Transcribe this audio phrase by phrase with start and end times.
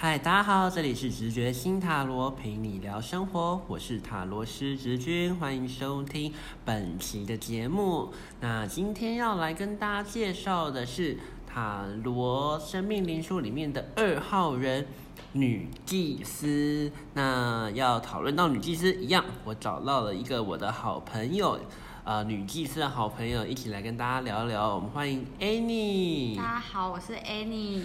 [0.00, 6.32] 嗨，大家好，这里是直觉新塔罗，陪你聊生活，我是塔罗师直君，欢迎收听
[6.64, 8.12] 本期的节目。
[8.40, 14.86] 那今天要来跟大家介绍的是塔罗生命灵数里面的二号人
[15.32, 16.92] 女祭司。
[17.14, 21.58] 那要讨论到女祭司一样，我找到了一个我的好朋友，
[22.04, 24.76] 呃，女祭司的好朋友，一起来跟大家聊聊。
[24.76, 26.36] 我们欢迎 Annie。
[26.36, 27.82] 大家好，我是 Annie。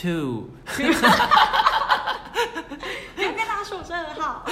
[0.00, 0.80] Two，不
[3.22, 4.46] 要跟大家说我是二号。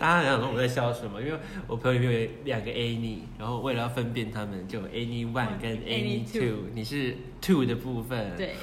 [0.00, 1.22] 大家想说我在笑什么？
[1.22, 1.38] 因为
[1.68, 6.70] 我朋友里面有两个 Annie，然后为了要分辨他们，就 Annie One 跟 Annie Annie Two。
[6.74, 8.36] 你是 Two 的部分。。
[8.36, 8.56] 对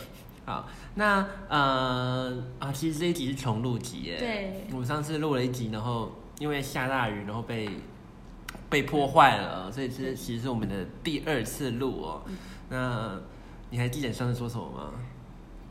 [0.45, 4.17] 好，那呃啊，其实这一集是重录集耶。
[4.19, 7.69] 对我们上次录了一集，然后因为下大雨，然后被
[8.69, 12.21] 被破坏了，所以这其实是我们的第二次录哦。
[12.27, 13.17] 嗯那
[13.69, 14.91] 你还记得你上次说什么吗？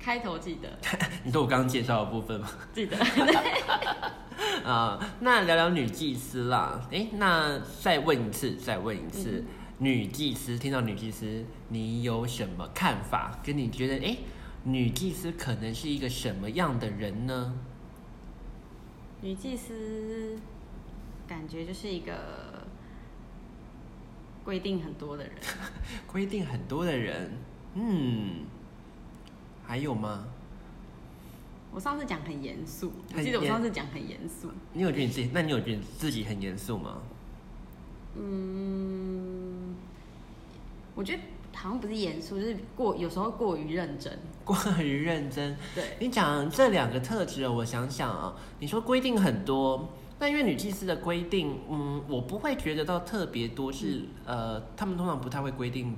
[0.00, 0.78] 开头记得
[1.22, 2.48] 你说我刚刚介绍的部分吗？
[2.72, 2.96] 记得，
[4.64, 6.80] 啊、那聊聊女祭司啦。
[6.90, 9.44] 诶，那再问一次，再问一次，
[9.78, 13.38] 女祭司听到女祭司，你有什么看法？
[13.44, 14.18] 跟你觉得，诶，
[14.64, 17.54] 女祭司可能是一个什么样的人呢？
[19.20, 20.38] 女祭司
[21.28, 22.66] 感觉就是一个
[24.42, 25.32] 规定很多的人。
[26.10, 27.30] 规定很多的人，
[27.74, 28.46] 嗯，
[29.70, 30.24] 还有吗？
[31.70, 34.50] 我上次讲很严肃，我记得我上次讲很严肃。
[34.72, 35.30] 你有觉得你自己？
[35.32, 37.00] 那你有觉得自己很严肃吗？
[38.16, 39.76] 嗯，
[40.96, 41.22] 我觉得
[41.54, 44.18] 好像不是严肃，就是过有时候过于认真。
[44.44, 45.56] 过于认真。
[45.72, 55.94] 对，你讲这两个特质哦，我想想啊，你说规定很多，但因为女祭司的规定，嗯，我不会觉得到特别多是，呃，他们通常不太会规定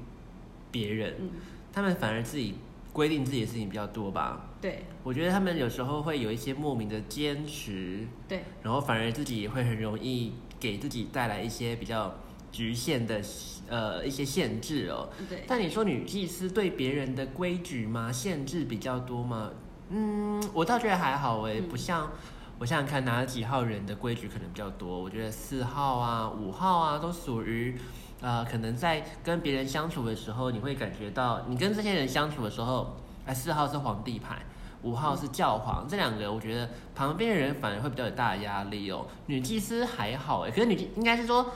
[0.71, 1.31] 别人，嗯，
[1.73, 2.57] 他们反而自己
[2.93, 4.49] 规定自己的事情比较多吧。
[4.61, 12.15] 对我觉得他们有时候会有一些莫名的坚持，对然后反而自己也会很容易给自己带来一些比较
[12.53, 13.21] 局限的，
[13.69, 15.09] 呃，一些限制哦。
[15.29, 18.13] 对，但你说女祭司对别人的规矩吗？
[18.13, 19.51] 限制比较多吗？
[19.89, 22.11] 嗯，我倒觉得还好诶，嗯不像
[22.59, 25.03] 我想想看哪几号人的规矩可能比较多。
[25.03, 27.77] 我觉得四号啊、五号啊都属于，
[28.23, 32.97] 呃，可能在跟别人相处的时候，你会感觉到你跟这些人相处的时候，
[33.27, 34.39] 哎，四号是皇帝牌。
[34.85, 39.07] 五号是教皇，这两个我觉得旁边的人反而会比较有大的压力哦。
[39.27, 41.53] 女祭司还好哎，可是女祭应该是说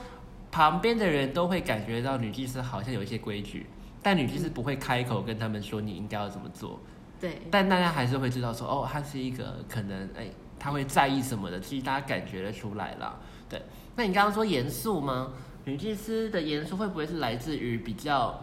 [0.49, 3.65] 旁边的人都会感觉到女祭司好像有一些规矩，
[4.01, 6.79] 但女祭司不会开口跟他们说你应该要怎么做，
[7.19, 13.17] 对但大家还是会知道说哦，她是一个可能哎，她会在意什么的，其实大家感觉得出来啦。
[13.49, 13.61] 对，
[13.97, 15.33] 那你刚刚说严肃吗？
[15.67, 18.41] 女祭司的严肃会不会是来自于比较？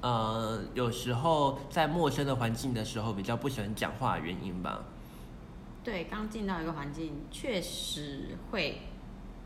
[0.00, 4.82] 呃，有时候在陌生的环境的时候，比较不喜欢讲话的原因吧。
[5.84, 8.80] 对，刚进到一个环境，确实会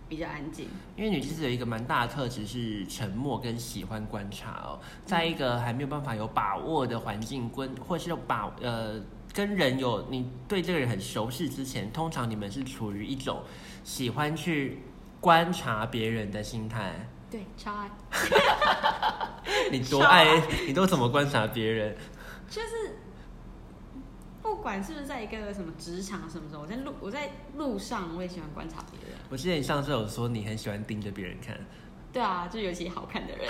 [0.09, 0.69] 比较安静。
[0.97, 9.00] 因为女祭司有一个蛮大的特质是沉默跟喜欢观察哦，在一个还没有办法有把握的环境跟或是有把呃
[9.32, 13.43] 跟人有你对这个人很熟悉之前，通常你们是处于一种
[13.82, 14.78] 喜欢去
[15.25, 17.09] 观察别人的心态。
[17.31, 17.91] 对，超爱，
[19.73, 20.27] 你多爱，
[20.67, 21.97] 你都怎么观察别人？
[22.51, 22.99] 就是
[24.43, 29.19] 不管是不是在一个什么职场什么时候，我在路我在路上，我也喜欢观察别人。
[29.31, 31.59] 我记得你上次有说你很喜欢盯着别人看，
[32.12, 33.49] 对啊，就尤其好看的人，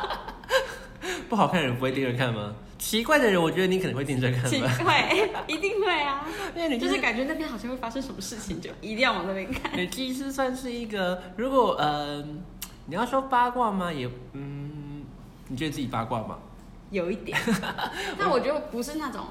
[1.28, 2.54] 不好看的人不会盯着看吗？
[2.82, 4.68] 奇怪的人，我觉得你可能会盯着看奇吧。
[4.84, 9.74] 会一定会啊， 因为你就是感觉那边好像会发生什么事情，就一定要往那边看。
[9.78, 12.22] 女祭司算是一个，如果呃，
[12.86, 13.92] 你要说八卦吗？
[13.92, 15.04] 也嗯，
[15.48, 16.38] 你觉得自己八卦吗？
[16.90, 17.38] 有一点，
[18.18, 19.26] 但我觉得不是那种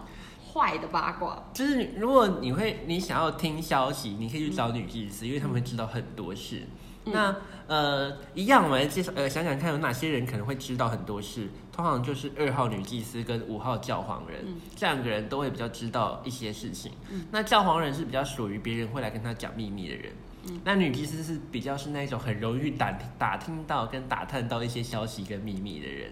[0.54, 1.44] 坏的八卦。
[1.54, 6.64] 就是如果你会你想要听消息，你可以去找女祭司，因为他们会知道很多事。
[7.06, 7.36] 嗯那
[7.72, 11.48] 呃，一样，我们来介绍呃，想想看有哪些人可能会知道很多事。
[11.72, 16.92] 通常就是二号女祭司跟五号教皇人，嗯这两个人都会比较知道一些事情。
[17.10, 20.12] 嗯那教皇人是比较属于别人会来跟他讲秘密的人。
[20.50, 26.12] 嗯那女祭司是比较是那种很容易打打听到跟打探到一些消息跟秘密的人。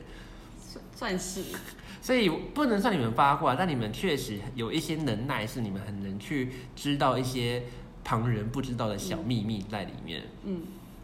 [0.61, 1.43] 算算是，
[2.01, 7.63] 所以不能算你们八卦，但你们确实有一些能耐，是你们很能去知道一些
[8.05, 10.23] 旁人不知道的小秘密在里面。
[10.45, 10.61] 嗯，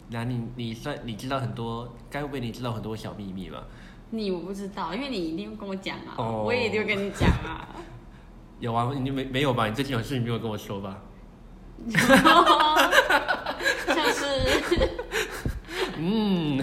[0.10, 3.64] 那你你算你知道很多，该不会你知道很多小秘密吧？
[4.12, 7.68] 你我不知道，因为你一定会跟我讲啊，哦我也一定会跟你讲啊。
[8.60, 9.68] 有啊，你没没有吧？
[9.68, 10.98] 你最近有事情没有跟我说吧？
[13.88, 14.90] 像是
[15.98, 16.58] 嗯，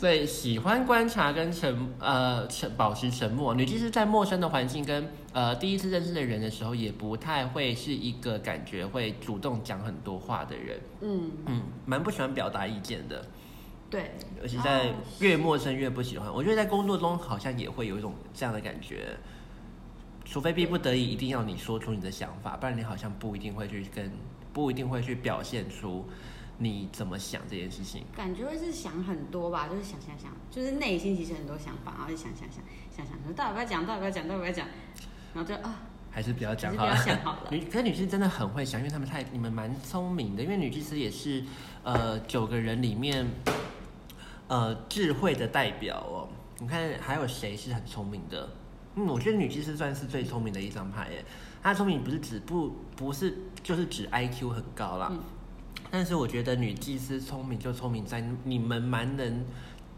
[0.00, 3.52] 所以喜欢观察跟沉呃沉保持沉默。
[3.52, 10.80] 女技师在陌生的环境跟呃第一次认识的人的时候，也不太会是一个感觉会主动讲很多话的人。
[11.02, 13.22] 嗯，嗯，蛮不喜欢表达意见的，
[13.90, 16.32] 对，而且在哦越陌生越不喜欢。
[16.32, 19.14] 我觉得在工作中好像也会有一种这样的感觉，
[20.24, 24.10] 除非逼不得已一定要你说出你的想法，不然你好像不一定会去跟
[24.50, 26.08] 不一定会去表现出
[26.62, 28.04] 你怎么想这件事情。
[28.14, 32.62] 感觉会是想很多吧，就是想想想，就是内心其实很多想法，然后就想想想
[32.94, 34.66] 想想，说到底要不要讲，到底要不要讲，到底要不要讲，
[35.34, 35.80] 然后就啊，
[36.10, 37.48] 还是不要还是不要讲好了。
[37.50, 41.42] 女，可是女士真的很会想，因为她们太你们蛮聪明的，因为女技师也是
[41.82, 43.26] 呃九个人里面
[44.48, 46.28] 呃智慧的代表哦。
[46.58, 48.48] 你看还有谁是很聪明的？
[48.96, 51.24] 嗯，我觉得女技师算是最聪明的一张牌耶。
[51.62, 55.20] 她聪明不是指不不是就是指 IQ 很高啦，嗯
[55.90, 59.44] 但是我觉得女技师聪明就聪明在你们蛮能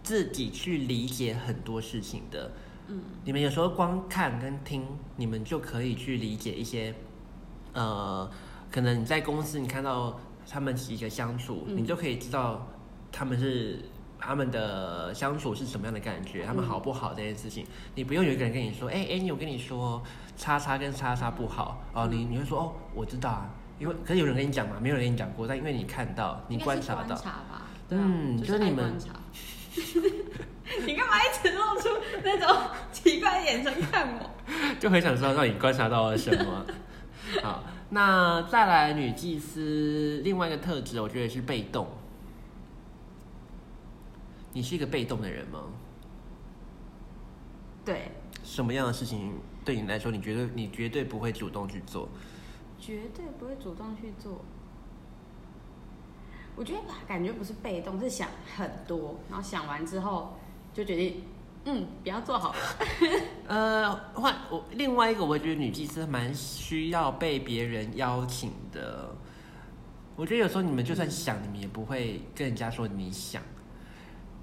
[0.03, 2.51] 自己去理解很多事情的。
[2.89, 4.85] 嗯，你们有时候光看跟听，
[5.17, 6.95] 你们就可以去理解一些，
[7.75, 8.29] 呃，
[8.71, 10.19] 可能你在公司你看到
[10.49, 11.77] 他们几个相处，嗯。
[11.77, 12.67] 你就可以知道
[13.13, 13.85] 他们是
[14.19, 20.03] 他们的相处是什么样的感觉，他们嗯好不好这件事情，你不用有一个人跟你说，哎、哎、你我跟你说，
[20.37, 21.83] 叉叉跟叉叉不好。
[21.93, 23.51] 哦，你你会说哦，我知道啊，
[23.83, 27.21] 因为可是有人跟你讲嘛，没有人跟你讲过，但因为你看到，你观察到
[27.91, 28.95] 嗯就就是是你们。
[30.87, 31.89] 你干嘛一直露出
[32.23, 34.31] 那种奇怪的眼神看我？
[34.79, 36.65] 就很想知道到底观察到了什么。
[37.43, 41.89] 好，那再来女祭司，另外一个特质，我觉得是被动。
[44.53, 45.65] 你是一个被动的人吗？
[47.85, 48.13] 对，
[48.45, 49.33] 什么样的事情
[49.65, 52.09] 对你来说，你觉得你绝对不会主动去做？
[52.83, 54.45] 绝对不会主动去做。
[56.57, 60.37] 我觉得感觉不是被动，是想很多，然后想完之后
[60.75, 61.23] 就决定，
[61.65, 62.59] 嗯，不要做好了。
[63.47, 69.15] 呃，换我另外一个，我觉得女祭司蛮需要被别人邀请的。
[70.17, 73.41] 我觉得有时候你们就算想，你们也不会跟人家说你想，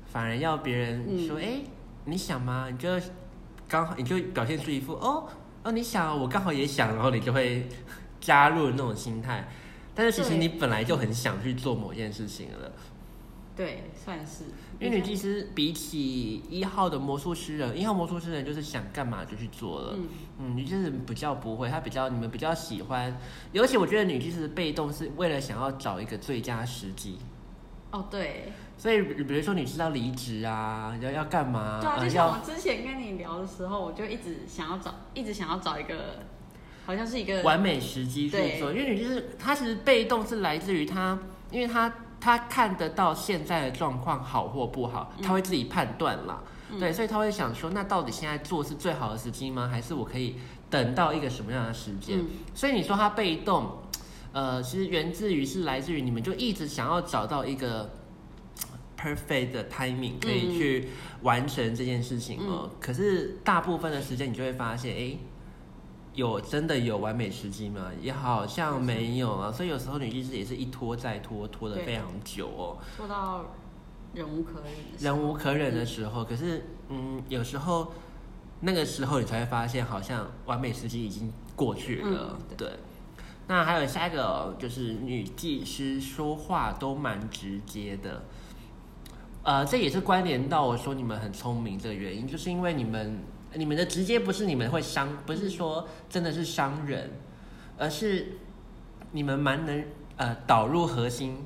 [0.05, 1.61] 反而要别人说，嗯哎、
[2.05, 2.69] 你想吗？
[2.71, 2.89] 你就
[3.67, 5.27] 刚好你就表现出一副哦
[5.63, 7.67] 哦你想啊，我刚好也想，然后你就会
[8.19, 9.47] 加入的那种心态。
[9.95, 12.71] 但是其实你本来就很想去做某件事情了。
[13.55, 14.45] 对，算是。
[14.79, 19.93] 因为女祭司比起一号的魔术师人，一号魔术师人就是想干嘛就去做了。
[19.97, 20.07] 嗯，
[20.39, 23.13] 嗯，女祭司比较不会，她比较你们比较喜欢，
[23.51, 27.17] 尤其我觉得女祭司的被动是为了想要找一个最佳时机，
[27.91, 36.19] 哦，对，所以比如说你知道离职啊，要要干嘛，对啊，呃就像我之前跟你聊的时候，我就一直想要找，一直想要找一个，
[36.89, 41.19] 好像是一个完美时机去对做，因为你就是他其实被动是来自于他，
[41.51, 46.41] 因为他他看得到现在的状况好或不好，他会自己判断啦。
[46.71, 49.67] 嗯对，所以他会想说，那到底现在做是最好的时机吗？
[49.71, 50.37] 还是我可以
[50.67, 52.17] 等到一个什么样的时间？
[52.17, 52.25] 嗯
[52.55, 53.69] 所以你说他被动，
[54.31, 57.87] 呃，其实源自于是来自于你们就一直想要找到一个
[58.99, 60.89] perfect 的 timing 可以嗯去
[61.21, 62.67] 完成这件事情哦。
[62.79, 65.17] 可是大部分的时间你就会发现，哎、
[66.19, 67.89] 有真的有完美时机吗？
[68.01, 69.51] 也好像没有啊。
[69.51, 72.77] 所以有时候女技师也是一拖再拖，拖得非常久哦。
[72.95, 73.45] 做到
[74.13, 77.91] 忍无可忍忍无可忍的时候，可是嗯，有时候
[78.59, 82.37] 那个时候你才会发现，好像完美时机已经过去了。
[82.37, 82.69] 嗯对。
[83.47, 88.21] 那还有下一个哦就是女技师说话都蛮直接的，
[89.41, 97.09] 呃，这也是关联到我说你们很聪明这个原因，就是因为你们你们的直接不是你们会伤，不是说真的是伤人，
[97.77, 98.37] 而是
[99.11, 99.83] 你们蛮能
[100.17, 101.37] 呃导入核心，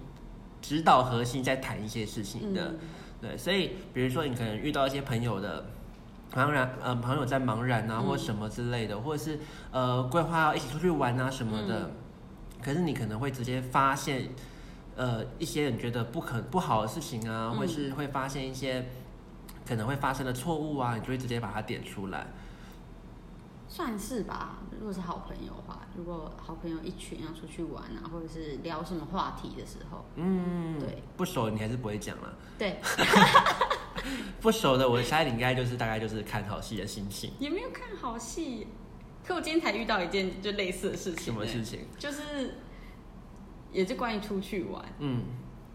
[0.61, 2.67] 指导核心在谈一些事情的。
[2.67, 2.79] 嗯。
[3.21, 5.65] 对，所以比如说你可能遇到一些朋友的
[6.33, 8.03] 茫然，呃，朋友在茫然啊，嗯。
[8.03, 9.39] 或什么之类的，或者是
[9.71, 11.91] 呃规划要一起出去玩啊什么的，
[12.61, 14.27] 可是你可能会直接发现，
[14.97, 18.85] 呃，一些人觉得不可不好的事情啊，嗯或是会发现一些
[19.65, 22.27] 可能会发生的错误啊，你就会直接把它点出来。
[23.67, 24.57] 算是吧。
[24.77, 32.35] 如果是好朋友的话，如果好朋友一群要出去玩啊，或者是聊什么话题的时候，嗯，对，不熟你还是不会讲了。
[32.57, 32.79] 对，
[34.41, 37.31] 不熟的，我猜你应该就是大概就是看好戏的心情。
[37.39, 38.67] 也没有看好戏。
[39.25, 41.63] 可我今天才遇到一件就类似的事情，什么事？
[41.63, 41.79] 情？
[41.97, 42.55] 就是
[43.71, 45.23] 也是关于出去玩，嗯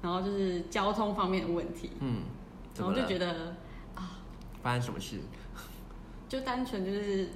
[0.03, 2.23] 然后就是交通方面的问题，嗯，
[2.75, 3.09] 怎然后就？
[3.09, 3.57] 觉得啊，
[4.69, 5.17] 发生什么事？
[6.29, 7.31] 就单纯就是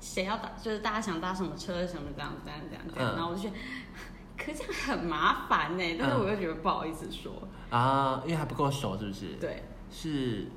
[0.00, 3.54] 谁要打，就是大家想搭什么车什么这样这样这样这样，嗯然后我就觉得，
[4.36, 7.32] 可这样很麻烦呢，但是嗯我又觉得不好意思说，
[7.70, 9.34] 啊，因为还不够熟，是不是？
[9.40, 10.48] 对，是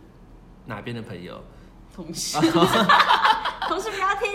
[0.66, 1.40] 哪边的朋友？
[2.04, 2.38] 同事，
[3.68, 4.28] 同事不要听。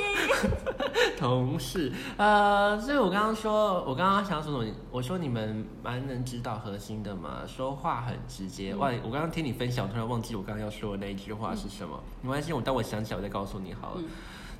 [1.18, 4.74] 同事，呃，所以我刚刚说，我刚刚想说什么？
[4.90, 8.72] 我说你们蛮能指导核心的嘛，说话很直接。
[8.72, 11.98] 嗯哇，我刚刚听你分享，我突然忘记我刚刚要说的那一句话是什么。
[12.22, 13.96] 没关系，我当我想起来，我再告诉你好了。
[13.98, 14.04] 嗯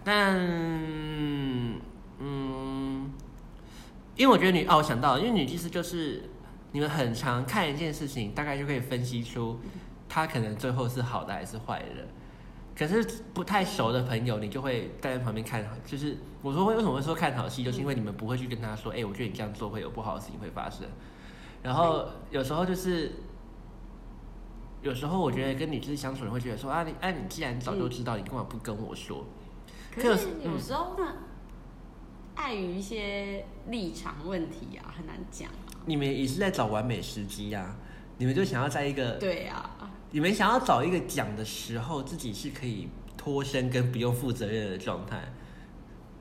[0.04, 0.36] 但，
[2.20, 3.10] 嗯，
[4.14, 6.30] 因为我觉得女，哦，我想到，因为女技师就是
[6.72, 9.58] 你们很常看一件事情，大概就可以分析出
[10.08, 12.06] 她可能最后是好的还是坏的。
[12.78, 13.02] 可是
[13.32, 20.86] 不太熟的朋友，你就会站在旁边看，就是我说为什么会说看好戏，就是因为你们不会去跟他说，哎、我觉得你这样做会有不好的事情会发生。
[21.62, 23.12] 然后有时候就是，
[24.82, 29.24] 有时候我觉得跟女技师相处，人会觉得说啊，你哎、你既然早就知道，你干嘛不跟我说？
[29.94, 31.14] 可是有时候呢，
[32.34, 35.80] 碍于一些立场问题啊，很难讲啊。
[35.86, 37.74] 你们也是在找完美时机呀、
[38.18, 45.32] 你们就想要在一个，对啊，你们想要找一个讲的时候，自己是可以脱身跟不用负责任的状态。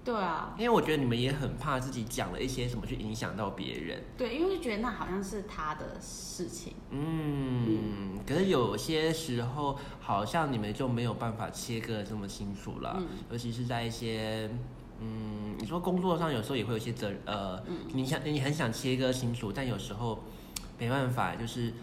[0.03, 4.03] 对啊，因为我觉得你们也很怕自己讲了一些什么去影响到别人。
[4.15, 6.73] 对，因为就觉得那好像是他的事情。
[6.91, 14.49] 嗯，可是有些时候好像你们就没有办法切割的这么清楚了，嗯尤其是在一些。
[15.01, 17.61] 嗯，你说工作上有时候也会有些责呃，
[17.91, 20.23] 你想你很想切割清楚，但有时候
[20.79, 21.73] 没办法，就是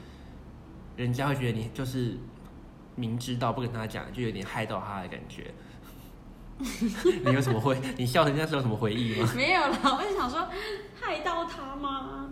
[0.96, 2.16] 人家会觉得你就是
[2.96, 5.52] 明知道不跟他讲，就有点害到他的感觉。
[7.24, 7.76] 你有什么回？
[7.96, 9.28] 你笑成这样是有什么回忆吗？
[9.34, 10.48] 没有啦，我就想说
[11.00, 12.28] 害到他吗？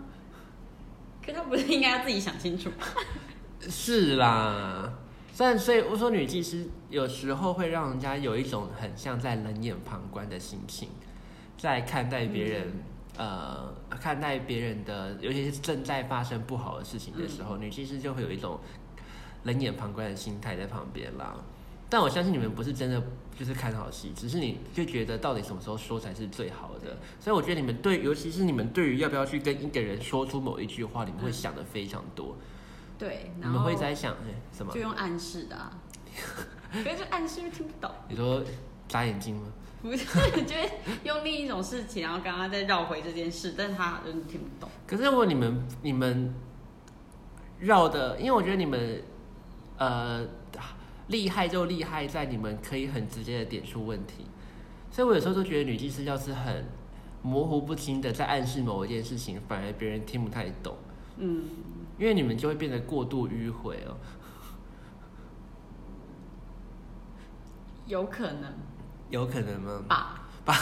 [1.25, 2.85] 可他不是应该要自己想清楚吗？
[3.59, 4.93] 是啦，
[5.37, 10.89] 但所以我说女技师有时候会让人家有一种很像在冷眼旁观的心情，
[11.57, 12.73] 在看待别人，
[13.17, 18.59] 呃，看待别人的，尤其是正在发生不好的事情的时候，女技师就会有一种
[19.43, 21.35] 冷眼旁观的心态在旁边啦。
[21.89, 23.03] 但我相信你们不是真的
[23.37, 26.97] 就是看好戏，只是你就觉得到底什么时候说才是最好的。
[27.19, 32.37] 所以我觉得你们对，尤其是你们对于要不要去跟一个人说出某一句话，你们会想的非常多。
[32.97, 34.79] 对，你们会在想，哎、什么就？
[34.79, 35.77] 用暗示的、啊，
[36.71, 38.41] 可是暗示又听不懂，你说
[38.87, 39.51] 眨眼睛吗？
[39.81, 40.05] 不是，
[40.45, 40.71] 就会
[41.03, 44.69] 用另一种事情，然后刚刚再绕回这件事，但是他就是听不懂。
[44.85, 46.33] 可是如果你们你们
[47.59, 49.03] 绕的，因为我觉得你们
[49.77, 50.25] 呃
[51.07, 54.25] 厉害就厉害在你们可以很直接的点出问题，
[54.91, 56.65] 所以我有时候都觉得女技师要是很
[57.23, 60.77] 模糊不清的在暗示某一件事情，反而别人听不太懂，
[61.17, 61.45] 嗯，
[61.97, 63.97] 因为你们就会变得过度迂回哦。
[67.87, 68.53] 有可能
[69.11, 69.83] 有可能吗？
[70.43, 70.55] 吧。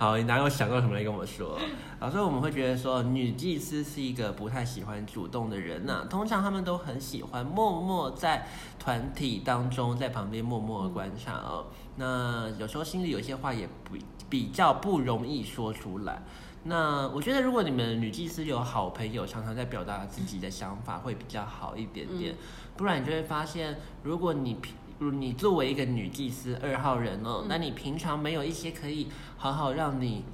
[0.00, 1.56] 好，你哪有想到什么来跟我说？
[2.00, 8.48] 啊，所以我们会觉得说，女祭司是一个不太喜欢主动的人呐、通常他们都很喜欢默默在
[8.80, 11.66] 团体当中，在旁边默默的观察哦。
[11.94, 13.96] 那有时候心里有些话也不
[14.28, 16.20] 比较不容易说出来。
[16.64, 22.34] 那我觉得，如果你们女祭司有好朋友，常常在表达自己的想法，会比较好一点点。
[22.76, 30.24] 不然你就会发现，如果你平如你作为一个女祭司二号人哦，那你平常没有一些可以好好让你，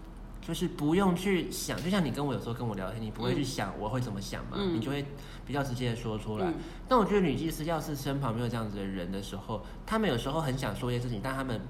[0.41, 4.75] 就是不用去想，就像你跟我有时候跟我聊天，你不会去想我会怎么想嘛，嗯。
[4.75, 5.05] 你就会
[5.47, 6.47] 比较直接的说出来。
[6.47, 6.55] 嗯。
[6.89, 11.61] 但我觉得女祭司要是身旁没有这样子的人的时候，他们有时候很想说一些事情，但他们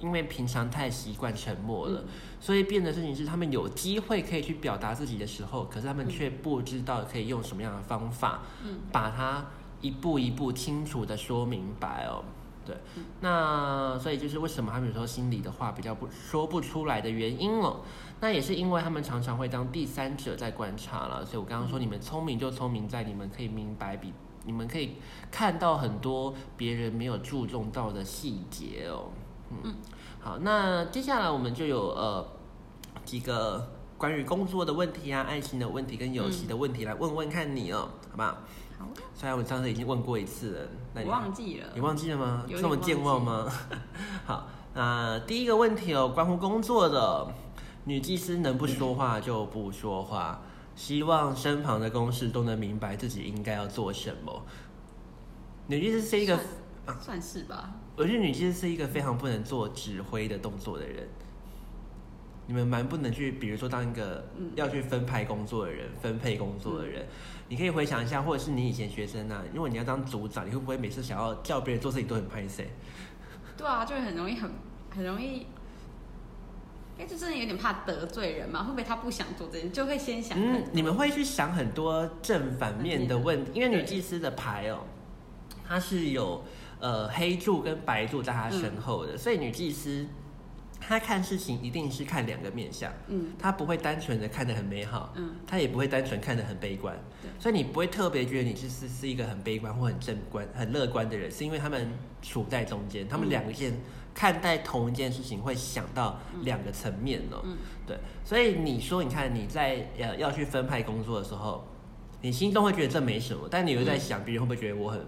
[0.00, 2.04] 因为平常太习惯沉默了，
[2.40, 8.80] 所以变的事情是他们有机会可以去表达自己的时候，可是他们却不知道可以用什么样的方法，嗯。
[8.90, 9.46] 把它
[9.82, 12.24] 一步一步清楚的说明白哦。
[12.64, 12.76] 对，
[13.20, 17.80] 那所以就是为什么他们有时候心里的话比较不说不出来的原因哦。
[18.20, 24.12] 那也是因为他们常常会当第三者在观察了，所以我刚刚说你们聪明就聪明在你们可以明白比
[24.44, 24.94] 你们可以
[25.28, 29.10] 看到很多别人没有注重到的细节哦。
[29.50, 29.74] 嗯，
[30.20, 32.24] 好，那接下来我们就有呃
[33.04, 38.38] 几个关于工作的问题啊、爱情的问题跟友情的问题来问问看你哦，好不好？
[38.82, 41.80] 好，虽然我上次已经问过一次了，那你忘记了你。
[41.80, 42.44] 忘记了吗？
[42.48, 43.48] 有这么健忘吗？
[44.26, 47.32] 好，那第一个问题哦，关乎工作的，
[47.84, 50.42] 女技师能不说话就不说话，
[50.74, 54.42] 希望身旁的公事都能明白自己应该要做什么。
[55.68, 56.36] 女技师是一个，
[56.84, 57.70] 算算是吧。
[57.94, 61.06] 我觉得女技师是一个非常不能做指挥的动作的人。
[62.52, 67.06] 你们蛮不能去，比如说当一个嗯要去分派工作的人、分配工作的人，
[67.48, 72.68] 你可以回想一下，或者是你以前学生啊，如果你要当组长，你会不会每次想要叫别人做事情都很拍谁？
[73.56, 74.50] 对啊，就会很容易很
[74.94, 75.46] 很容易，
[76.98, 78.64] 哎，就真的有点怕得罪人嘛？
[78.64, 80.38] 会不会他不想做这件，就会先想？
[80.38, 84.80] 嗯，你们会去想很多正反面的问题，因为女祭司的牌哦，
[85.66, 86.44] 它是有
[86.80, 90.06] 呃黑柱跟白柱在它身后的，所以女祭司
[90.84, 93.32] 她看事情一定是看两个面相，嗯。
[93.38, 96.94] 他不会单纯的看得很美好，嗯，他也不会单纯看得很悲观。
[97.22, 101.88] 对，所以你不会特别觉得你是是是一个很悲观或很正观、很乐观的人，是因为他们
[102.20, 103.72] 处在中间，他们两个件、
[104.12, 107.56] 看待同一件事情会想到两个层面哦、嗯。
[107.86, 111.64] 对，所以你说，你看你在呃要去分派工作的时候，
[112.20, 115.00] 你心中会觉得这没什么，但你又在想别人会不会觉得我很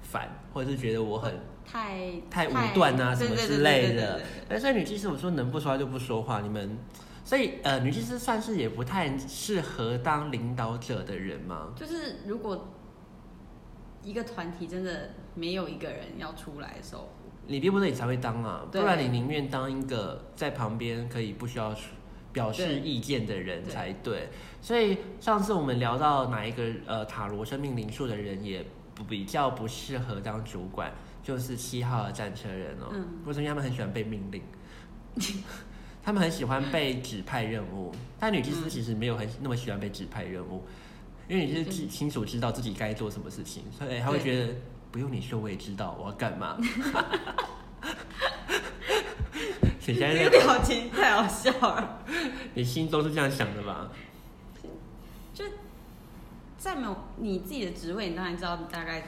[0.00, 4.20] 烦，或者是觉得我很太太武断啊什么之类的
[4.58, 6.78] 所以女祭司，我说能不说话就不说话，你们。
[7.24, 11.72] 所以，呃，女祭司算是也不太适合当领导者的人吗？
[11.76, 12.68] 就是如果
[14.02, 17.08] 一个团体真的没有一个人要出来的时候，
[17.46, 21.72] 你逼不得已才会当啊，不然你宁愿当一个在旁边可以不需要
[22.32, 24.28] 表示意见的人对才对。
[24.60, 30.92] 所以上次我们聊到哪一个呃塔罗生命灵数的人也不比较不适合当主管，
[31.22, 32.88] 就是七号的战车人哦。
[32.92, 34.42] 嗯为什么他们很喜欢被命令？
[36.04, 40.64] 他们很喜欢被指派任务，但女祭司嗯其实没有很那么喜欢被指派任务，
[41.28, 44.54] 因为你是清嗯清楚知道自己该做什么事情，所以他会对觉得
[44.90, 46.56] 不用你说我也知道我要干嘛。
[49.84, 52.04] 你现在这个，表情太好笑了。
[52.54, 53.90] 你心中是这样想的吧？
[55.34, 55.44] 就
[56.56, 59.04] 在没有你自己的职位，你当然知道你大概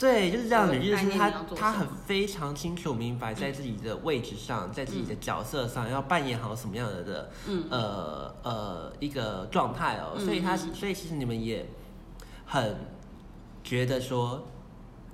[0.00, 0.66] 对，就是这样。
[0.66, 10.14] 我女祭司她概念你要做她很非常清楚明白，在自己的位置上，在自己的角色上，要扮演好什么样的的嗯呃呃一个状态哦。
[10.16, 11.66] 嗯所以她嗯所以其实你们也
[12.46, 12.74] 很
[13.62, 14.42] 觉得说，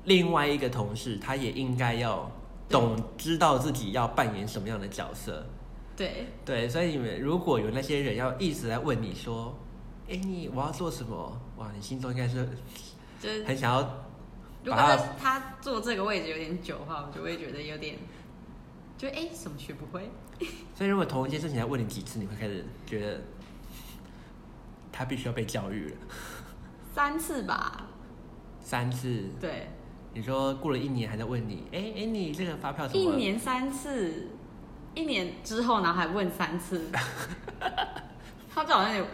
[0.05, 2.31] 另外一个同事他也应该要
[2.69, 5.45] 懂知道自己要扮演什么样的角色。
[5.97, 9.52] 对对，所以你们如果有那些人要一直在问你说，
[10.09, 11.40] 哎，你我要做什么？
[11.57, 12.49] 哇，你心中应该是
[13.21, 14.06] 就是很想要
[14.66, 17.96] 如果他他坐这个位置有点久的话，我就会觉得有点，
[18.99, 20.11] 就哎、什么学不会？
[20.75, 23.20] 所以，如果同一件事情要问你几次，你会开始觉得
[24.90, 25.96] 他必须要被教育了。
[26.92, 27.87] 三次吧，
[28.61, 29.68] 三次，对，
[30.12, 33.16] 你说过了一年还在问你，哎、哎、你这个发票怎一么一？
[33.16, 34.31] 年三次，
[34.96, 36.90] 一年之后然后还问三次，
[38.52, 39.07] 他这好像有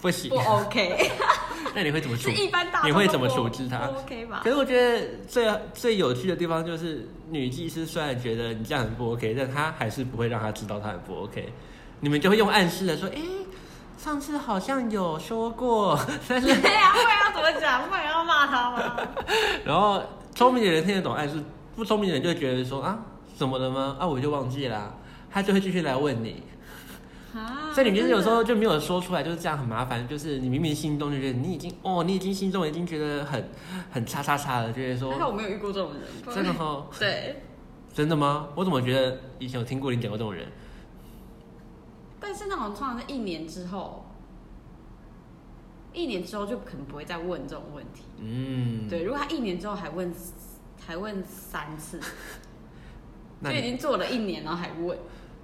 [0.00, 1.10] 不行不，OK，
[1.74, 2.30] 那你会怎么处？
[2.30, 4.50] 一般大你会怎么处置他不 OK 吧可？
[4.50, 11.52] 是我觉得最最有趣的地方就是，女技师虽然觉得你这样很不 OK，但她还是不会让他知道她很不 OK。
[12.00, 13.20] 你们就会用暗示的说，哎、
[13.96, 15.98] 上次好像有说过，
[16.28, 17.88] 但是 对呀、不然要怎么讲？
[17.88, 18.96] 不然要骂他吗？
[19.64, 20.02] 然后
[20.34, 21.42] 聪明的人听得懂暗示，
[21.76, 22.98] 不聪明的人就会觉得说啊，
[23.36, 23.96] 怎么了吗？
[24.00, 24.92] 啊，我就忘记啦、
[25.30, 26.42] 他就会继续来问你。
[27.34, 30.06] 啊，所以你就是有时候就没有说出来，就是这样很麻烦。
[30.06, 33.48] 就是你明明心中就觉得你已经哦，你已经心中已经觉得很
[33.90, 37.42] 很叉叉叉了，觉得说还好我没有遇过这种人，真的哈， 对。
[37.94, 38.48] 真的吗？
[38.54, 40.48] 我怎么觉得以前有听过你讲过这种人？
[42.18, 44.06] 但是那种通常在一年之后，
[45.92, 48.04] 一年之后就可能不会再问这种问题。
[48.18, 50.10] 嗯，对，如果他一年之后还问
[50.86, 52.00] 还问三次，
[53.44, 54.96] 就已经做了一年，然后还问，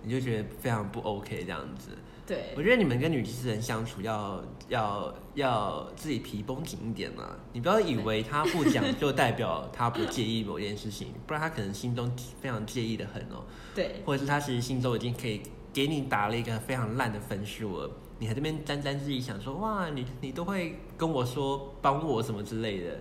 [0.09, 1.91] 你就觉得非常不 OK 这样子。
[2.27, 2.55] 对。
[2.57, 13.45] 我觉得你们跟女机器人相处要要要自己皮绷紧一点嘛，你不要以为他不讲就代表他不介意某件事情， 不然他可能心中非常介意的很哦。
[13.75, 14.03] 对。
[14.07, 15.43] 或者是他其实心中已经可以
[15.75, 22.99] 给你打了一个非常烂的分数了，你还这边沾沾自喜想说哇，你你都会跟我说帮我什么之类的，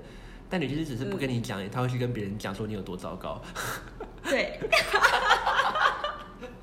[0.49, 3.41] 但你其实只是不跟你讲，他会去跟别人讲说你有多糟糕。
[4.29, 4.59] 对，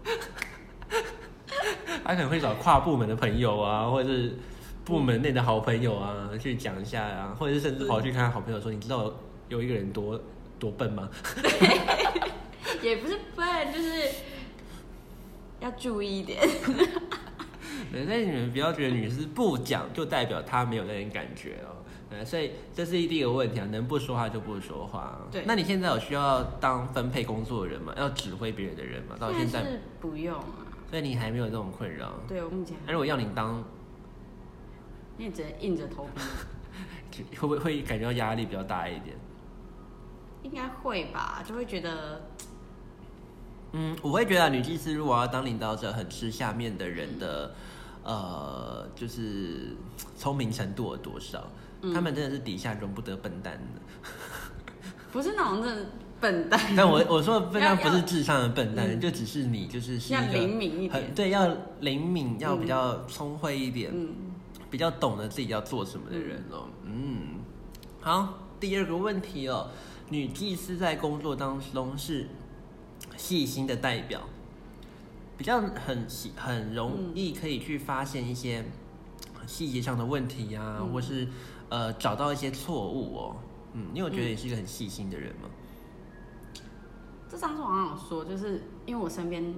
[2.05, 4.37] 他可能会找跨部门的朋友啊，或者是
[4.85, 9.13] 部门内的好朋友啊去讲一下啊，或者是甚至跑去看好朋友说，你知道
[9.49, 10.21] 有一个人多
[10.59, 11.09] 多笨吗？
[12.83, 14.11] 也不是笨，就是
[15.61, 16.41] 要注意一点。
[17.91, 21.74] 对，所以你们不要觉得女士不讲就代表她没有那点感觉哦。
[22.15, 25.19] 对，所以这是第一个问题啊，能不说话就不说话。
[25.33, 27.93] 对那你现在有需要当分配工作的人吗？
[27.97, 29.17] 要指挥别人的人吗？
[29.19, 32.13] 到现在，是不用啊，所以你还没有这种困扰。
[32.29, 33.65] 对我目前那如果要你当，
[35.17, 36.09] 你也只能硬着头
[37.11, 39.17] 皮， 会不会会感觉到压力比较大一点？
[40.45, 42.23] 应该会吧，就会觉得
[43.73, 47.55] 嗯，我会觉得女技师如果要当领导者，很吃下面的人的，
[48.05, 49.75] 呃，就是
[50.17, 51.45] 聪明程度有多少。
[51.85, 51.95] 嗯。
[51.95, 54.11] 他们真的是底下容不得笨蛋的。
[55.13, 55.87] 不是那种真的
[56.21, 59.01] 笨蛋，但我我说的笨蛋不是智商的笨蛋，嗯。
[59.01, 61.15] 就只是你就是是一个要灵敏一很点。
[61.15, 64.09] 对，要灵敏，要比较聪慧一点，嗯，
[64.71, 66.67] 比较懂得自己要做什么的人哦。
[66.85, 67.41] 嗯，
[68.01, 69.69] 好，第二个问题哦，
[70.09, 72.27] 女技师在工作当中是
[73.17, 74.21] 细心的代表，
[75.37, 78.65] 比较很细很容易可以去发现一些
[79.47, 80.93] 细节上的问题呀、嗯。
[80.93, 81.29] 或是
[81.75, 83.37] 呃找到一些错误哦。
[83.73, 85.49] 嗯，你有觉得你是一个很细心的人吗？
[87.29, 89.53] 这上次我好像有说，就是因为我身边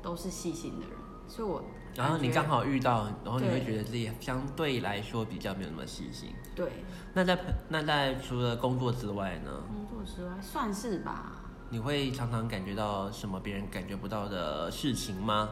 [0.00, 0.96] 都是细心的人，
[1.28, 1.62] 所以我
[1.94, 6.30] 然后你刚好遇到，然后你会觉得自己相对来说比较没有那么细心。
[6.54, 6.70] 对
[7.12, 11.32] 那在那在除了工作之外呢，工作之外算是吧。
[11.70, 15.50] 你会常常感觉到什么别人感觉不到的事情吗？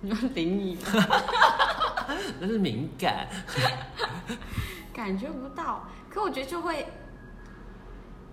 [0.00, 0.80] 你 说灵异吗
[2.40, 3.28] 那是敏感。
[4.92, 6.86] 感觉不到，可我觉得就会，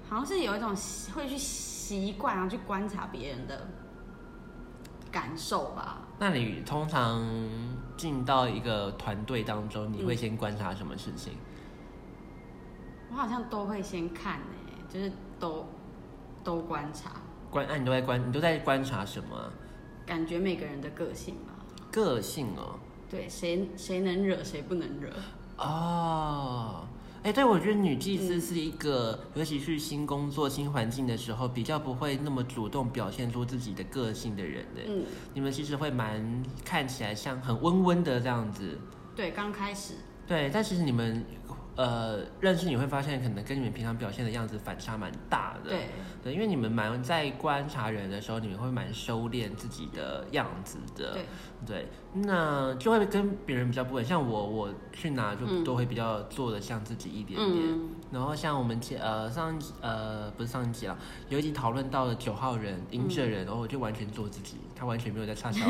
[0.10, 3.68] 好像是有一种习会去习惯，然后去观察别人的
[5.12, 6.02] 感受吧。
[6.20, 7.26] 那你通常
[7.96, 11.34] 进到一个团队当中，你会嗯先观察什么事情？
[13.10, 14.46] 我好像都会先看呢、
[14.88, 15.66] 就是都
[16.44, 17.12] 都观察，
[17.50, 19.52] 观，那、你都在观，你都在观察什么啊、
[20.06, 21.54] 感觉每个人的个性吧。
[21.92, 22.78] 个性哦。
[23.10, 25.10] 对，谁谁能惹，谁不能惹。
[25.60, 26.88] 哦，
[27.22, 34.82] 哎，对，我觉得女祭司是一个，尤其是新工作、新环境的时候，比较不会那么主动表现出自己的个性的人的。
[34.88, 38.80] 嗯，你们其实会蛮看起来像很温温的这样子，
[39.16, 39.96] 对，刚开始，
[40.26, 41.26] 对，但其实你们
[41.76, 45.72] 呃认识你会发现，可能跟你们平常表现的样子反差蛮大的。
[45.72, 45.90] 对，
[46.24, 51.14] 对，因为你们蛮在观察人的时候，你们会蛮收敛自己的样子的。
[51.14, 51.26] 对，
[51.66, 54.04] 对，那就会跟别人比较不稳。
[54.04, 57.50] 像我，我去哪就嗯都会比较做的像自己一点点。
[57.50, 60.98] 嗯，然后像我们前呃上一集呃不是上一集啊，
[61.30, 65.66] 有一集讨论到了九号人赢者人，然后我就完全做自己，他完全没有在插小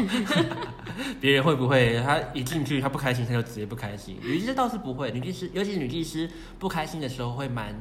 [1.22, 7.80] 别人会不会他一进去他不开心他就直接不开心，女技师倒是不会，女技师尤其是女技师不开心的时候会蛮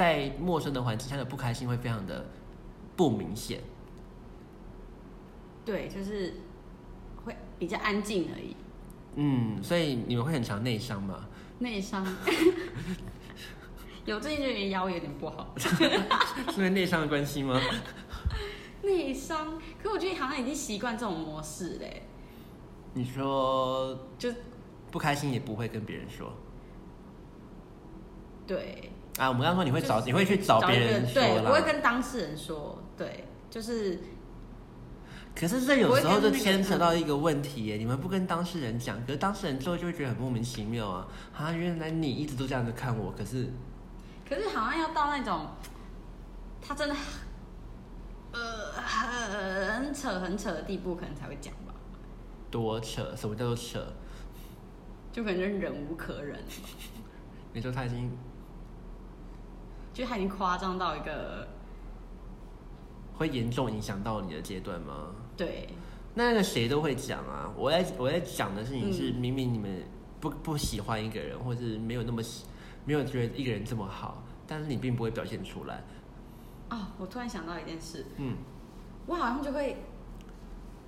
[0.00, 2.24] 在陌生的环境下的不开心会非常的
[2.96, 3.60] 不明显。
[5.62, 6.32] 对，就是
[7.22, 8.56] 会比较安静而已。
[9.16, 11.28] 嗯，所以你们会很常内伤吗？
[11.58, 12.02] 内伤，
[14.06, 15.52] 有最近觉得腰有点不好。
[15.60, 17.60] 是因为内伤的关系吗？
[18.82, 22.04] 内伤，可我觉得好像已经习惯这种模式嘞，
[22.94, 24.32] 你说就
[24.90, 26.32] 不开心也不会跟别人说
[28.46, 28.90] 对。
[29.18, 29.28] 啊？
[29.28, 31.60] 我们刚刚说你会找，就是你会去找别人说对，不会。
[31.62, 33.98] 跟当事人说，对，就是
[35.34, 41.06] 可是这有时候就牵扯到一个问题耶，你们不跟当事人讲，可是当事人之后就会觉得很莫名其妙啊！
[41.36, 43.52] 啊，原来你一直都这样子看我，可是
[44.28, 45.46] 可是好像要到那种，
[46.60, 46.96] 他真的，
[48.32, 51.74] 呃，很扯很扯的地步，可能才会讲吧，
[52.50, 53.14] 多扯？
[53.16, 53.84] 什么叫做扯？
[55.12, 56.38] 就可能就忍无可忍，
[57.52, 58.10] 你说他已经
[60.00, 61.46] 就他已经夸张到一个，
[63.18, 65.14] 会严重影响到你的阶段吗？
[65.36, 65.68] 对，
[66.14, 67.52] 那个谁都会讲啊。
[67.54, 69.84] 我在我在讲的事情是，嗯明明你们
[70.18, 72.46] 不不喜欢一个人，或是没有那么喜，
[72.86, 75.84] 没有觉得一个人这么好，但是你并不会表现出来。
[76.70, 78.36] 哦，我突然想到一件事，嗯，
[79.04, 79.76] 我好像就会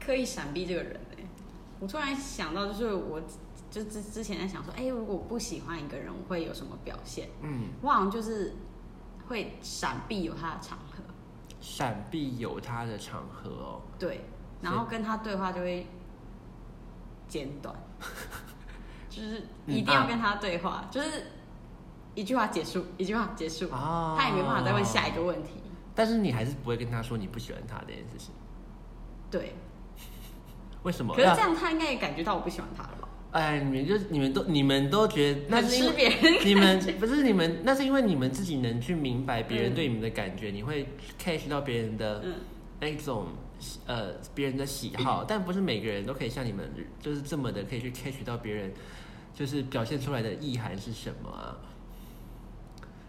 [0.03, 1.25] 刻意闪避这个人哎、
[1.81, 3.21] 我突然想到，就是我
[3.71, 7.29] 就之之前在想说，哎、如果我不喜欢一个人，我会有什么表现？
[7.43, 8.55] 嗯，我好像就是
[9.33, 11.03] 会闪避有他的场合，
[11.61, 13.81] 闪避有他的场合哦。
[13.99, 14.25] 对，
[14.61, 15.87] 然后跟他对话就会
[17.27, 17.75] 简短，
[19.09, 21.27] 就是一定要跟他对话，就是
[22.15, 25.55] 一句话结束，一句话结束，哦他也没办法再问下一个问题。
[25.95, 28.35] 但是你还是不会跟他说你不喜欢他这件事情，
[29.31, 29.55] 对，
[30.85, 31.15] 为什么？
[31.15, 33.02] 可是这样他应该也感觉到我不喜欢他了吧？
[33.33, 35.91] 哎，你们就你们都你们都觉得那是
[36.45, 39.75] 你们不是你们，那是因为你们自己能去明白别人嗯。
[39.75, 40.87] 对你们的感觉，你会
[41.19, 42.35] catch 到别人的嗯，
[42.79, 43.29] 那种
[43.87, 48.71] 呃别人的喜好，但不是每个人都可以像你们就是这么的可以去 catch 到别人
[49.35, 51.57] 就是表现出来的意涵是什么啊。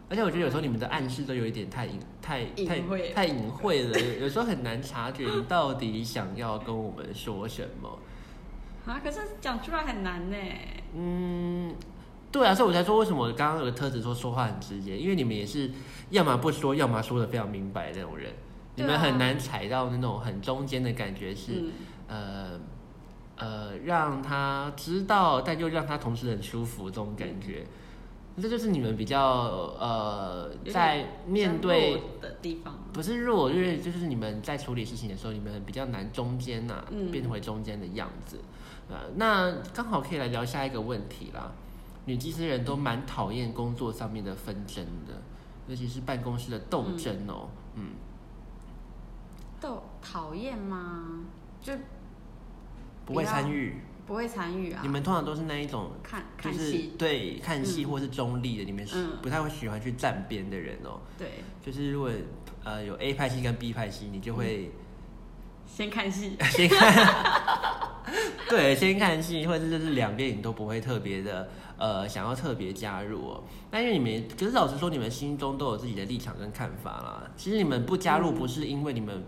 [0.09, 2.79] 而且我觉得有时候你们的暗示都有一点太隐太太
[3.13, 7.99] 太隐晦了，有有时候很难察觉你到底想要跟我们说什么。
[8.85, 10.37] 啊，可是讲出来很难呢。
[10.95, 11.73] 嗯，
[12.31, 15.71] 对啊，所以我才说为什么我刚刚有个特质说说话很直接，因为你们也是
[16.09, 18.31] 要么不说，要么说的非常明白的那种人，
[18.75, 21.63] 你们很难踩到那种很中间的感觉是，
[22.09, 22.61] 嗯，
[23.37, 23.39] 呃
[23.71, 27.65] 呃，让他知道，但又让他同时很舒服这种感觉。
[28.41, 29.19] 这就是你们比较
[29.79, 38.39] 呃，在面对的地方，不是弱，就是就是你们在处理事情的时候，你们比较难中间呐、嗯变回中间的样子。
[38.93, 41.51] 呃，那刚好可以来聊下一个问题啦。
[42.06, 45.19] 女技师人都蛮讨厌工作上面的纷争的，
[45.67, 47.93] 尤其是办公室的斗争哦，嗯，
[49.60, 51.21] 斗讨厌吗？
[51.60, 51.73] 就
[53.03, 54.82] 不会参与，不会参与啊。
[54.84, 60.99] 你们通常都是那一种看就是对看戏嗯或是中立的，你们是嗯不太会喜欢去站边的人哦。
[61.17, 61.29] 对，
[61.65, 62.12] 就是如果
[62.63, 64.69] 呃有 A 派系跟 B 派系，你就会
[65.75, 66.38] 先看戏。
[66.51, 67.49] 先看，
[68.47, 73.43] 对，先看戏，或者是就是两边你都不会特别的呃想要特别加入哦。
[73.71, 77.23] 那因为你们，可是老实说，你们心中都有自己的立场跟看法啦。
[77.36, 79.23] 其实你们不加入，嗯不是因为你们。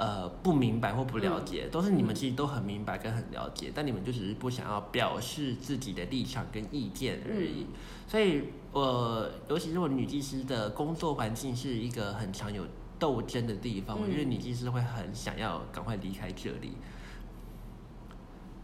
[0.00, 7.66] 呃，不明白或不了解，都是你们其实都很明白跟很了解，但你们就只是不想要表示自己的立场跟意见而已。
[8.06, 12.64] 所以，呃，尤其是我女技师的工作环境是一个很常有
[12.98, 16.76] 斗争的地方，我觉得嗯女技师会很想要赶快离开这里。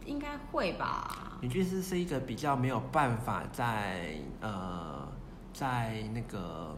[0.05, 1.39] 应该会吧？
[1.41, 5.09] 女技师是一个比较没有办法在呃，
[5.53, 6.77] 在那个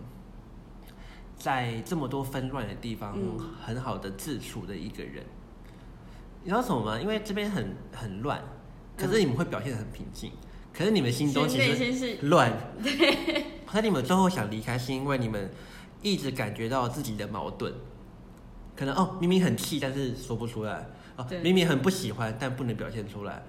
[1.36, 5.24] 在这么多纷乱的地方嗯很好的自处的一个人。
[6.44, 7.00] 你知道什么吗？
[7.00, 8.40] 因为这边很很乱，
[8.96, 10.30] 可是你们会表现得很平静，
[10.72, 12.52] 可是你们心中其内实乱。
[12.80, 13.44] 对。
[13.66, 15.50] 可你们最后想离开，是因为你们
[16.06, 17.72] 一直感觉到自己的矛盾，
[18.76, 23.42] 可能哦，明明很气，但是说不出来；哦，明明很不喜欢，但不能表现出来。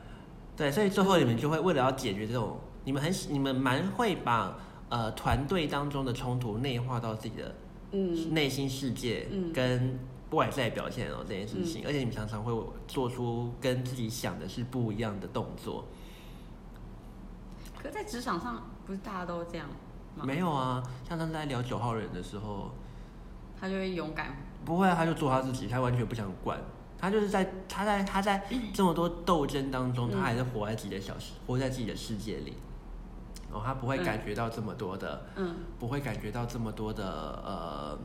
[0.55, 4.57] 对，所以最后你们就会为了要解决这种，你们很喜你们蛮会把
[4.89, 7.55] 呃团队当中的冲突内化到自己的
[7.91, 8.33] 嗯。
[8.33, 9.53] 内心世界嗯。
[9.53, 9.99] 跟
[10.31, 12.51] 外在表现哦这件事情，而且你们常常会
[12.87, 15.85] 做出跟自己想的是不一样的动作。
[17.81, 19.69] 可在职场上，不是大家都这样
[20.17, 20.25] 吗？
[20.25, 22.71] 没有啊，像他在聊九号人的时候，
[23.59, 24.35] 他就会勇敢。
[24.65, 26.59] 不会啊，他就做他自己，他完全不想管。
[26.99, 32.57] 他就是在他在他在这么多斗争当中，嗯他还是活在自己的小世，活在自己的世界里。
[33.51, 37.05] 哦，他不会感觉到这么多的，嗯不会感觉到这么多的
[37.45, 37.99] 呃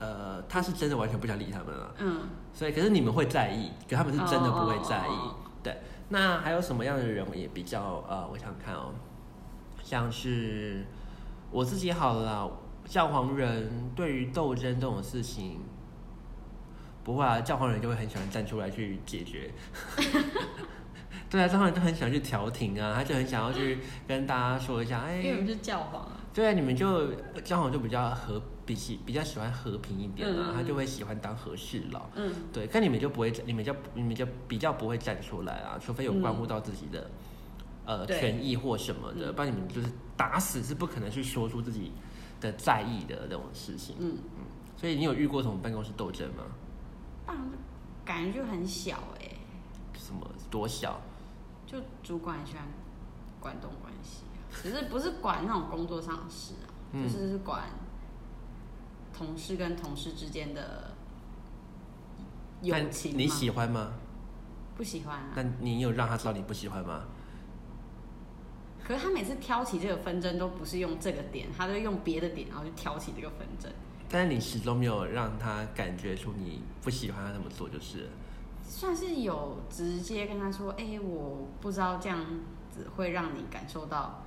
[0.00, 1.94] 呃，他是真的完全不想理他们了。
[1.98, 5.10] 嗯，所以，可是你们会在意，可他们是真的不会在意。
[5.10, 5.78] 哦哦哦哦对，
[6.10, 8.92] 那还有什么样的人也比较呃，我想想看哦，
[9.94, 10.84] 像是
[11.52, 12.50] 我自己好了啦，
[12.84, 15.60] 教皇人对于斗争这种事情，
[17.04, 19.52] 不会啊，教皇人就会很喜欢站出来去解决。
[21.30, 23.78] 对啊，教皇人就很喜欢去调停啊，他就很想要去
[24.08, 26.18] 跟大家说一下，哎、因为我们是教皇啊。
[26.34, 27.12] 对啊，你们就
[27.44, 32.10] 教皇就比较和比起比较喜欢和平一点啊，嗯嗯嗯他就会喜欢当和事佬。
[32.16, 37.08] 嗯对，但你们就不会，你们就你们就比较不会站出来啊，除非有关乎到自己的、
[37.86, 41.92] 呃权益或什么的，嗯不然你们就是打死是不可能去说出自己
[42.40, 43.96] 的在意的那种事情。
[43.98, 44.44] 嗯嗯，
[44.76, 46.44] 所以你有遇过什么办公室斗争吗？
[47.26, 47.56] 办公室
[48.04, 49.30] 感觉就很小哎、
[49.98, 51.00] 什么多小？
[51.66, 52.62] 就主管很喜欢
[53.40, 57.64] 管东管西啊，只是不是管那种工作上的事啊，嗯就是是管
[59.12, 60.92] 同事跟同事之间的
[62.62, 63.16] 友情。
[63.16, 63.92] 你喜欢吗？
[64.76, 65.32] 不喜欢啊？
[65.36, 67.04] 那你有让他知道你不喜欢吗？
[68.86, 73.72] 可是他每次挑起这个纷争都不是用这个点，他都用别的点，然后去挑起这个纷争。
[74.10, 78.10] 但是你始终没有让他感觉出你不喜欢他这么做，就是。
[78.66, 82.24] 算是有直接跟他说，哎、我不知道这样
[82.70, 84.22] 子会让你感受到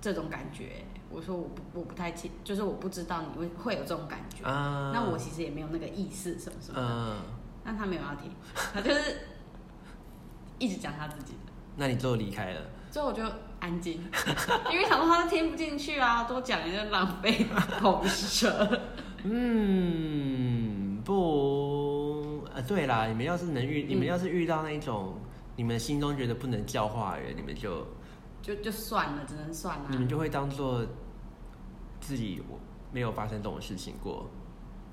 [0.00, 0.84] 这种感觉。
[1.10, 4.44] 我说我不我不太清，就是我不知道你会会有这种感觉。
[4.44, 7.16] 啊，那我其实也没有那个意思什么什么的，嗯，
[7.64, 8.30] 但他没有要听，
[8.72, 9.18] 他就是
[10.58, 11.52] 一直讲他自己的。
[11.76, 12.60] 那你最后离开了。
[12.92, 13.24] 最后我就
[13.58, 13.94] 安静，
[14.70, 17.46] 因为想说他都听不进去啊，多讲也就浪费
[17.80, 18.80] 口舌。
[19.24, 25.14] 嗯，不，呃，对啦，你们要是能遇，你们嗯要是遇到那种
[25.56, 27.86] 你们心中觉得不能教化的人，你们就
[28.42, 30.84] 就就算了，只能算了、你们就会当做
[31.98, 32.42] 自己
[32.92, 34.28] 没有发生这种事情过，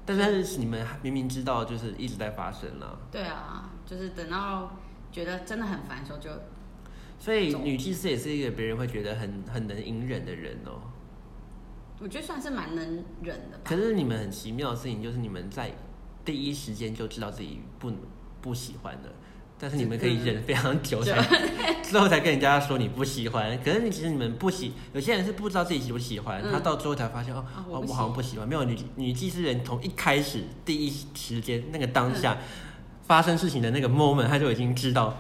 [0.06, 4.72] 但是你们明明知道就是一直在发生了，对啊，就是等到
[5.12, 6.30] 觉得真的很烦的时候就，
[7.20, 10.82] 所以女祭司也是一个别人会觉得很很能隐忍的人哦。
[12.00, 13.64] 我觉得算是蛮能忍的吧。
[13.66, 15.72] 可是你们很奇妙的事情就是你们在
[16.24, 17.92] 第一时间就知道自己不
[18.40, 19.10] 不喜欢的，
[19.60, 21.22] 但是你们可以忍非常久才
[21.84, 23.60] 之后才跟人家说你不喜欢。
[23.62, 28.48] 可是你其实你们不喜，有些人是不知道自己喜不喜欢，嗯他到最后才发现哦哦我好像不喜欢。
[28.48, 32.38] 没有女女技师人从一开始第一时间那个当下、
[33.04, 35.18] 发生事情的那个 moment，他就已经知道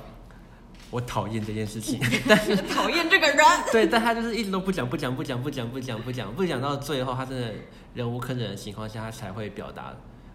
[0.91, 1.99] 我讨厌这件事情。
[2.27, 3.37] 但是讨厌这个人。
[3.71, 7.53] 对，但他就是一直都不讲不讲不讲不讲不讲不讲不讲到最后，他真的
[7.93, 9.93] 忍无可忍的情况下，他才会表达，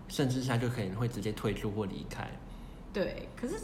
[0.09, 2.31] 甚至他就可能会直接退出或离开。
[2.93, 3.55] 对，可是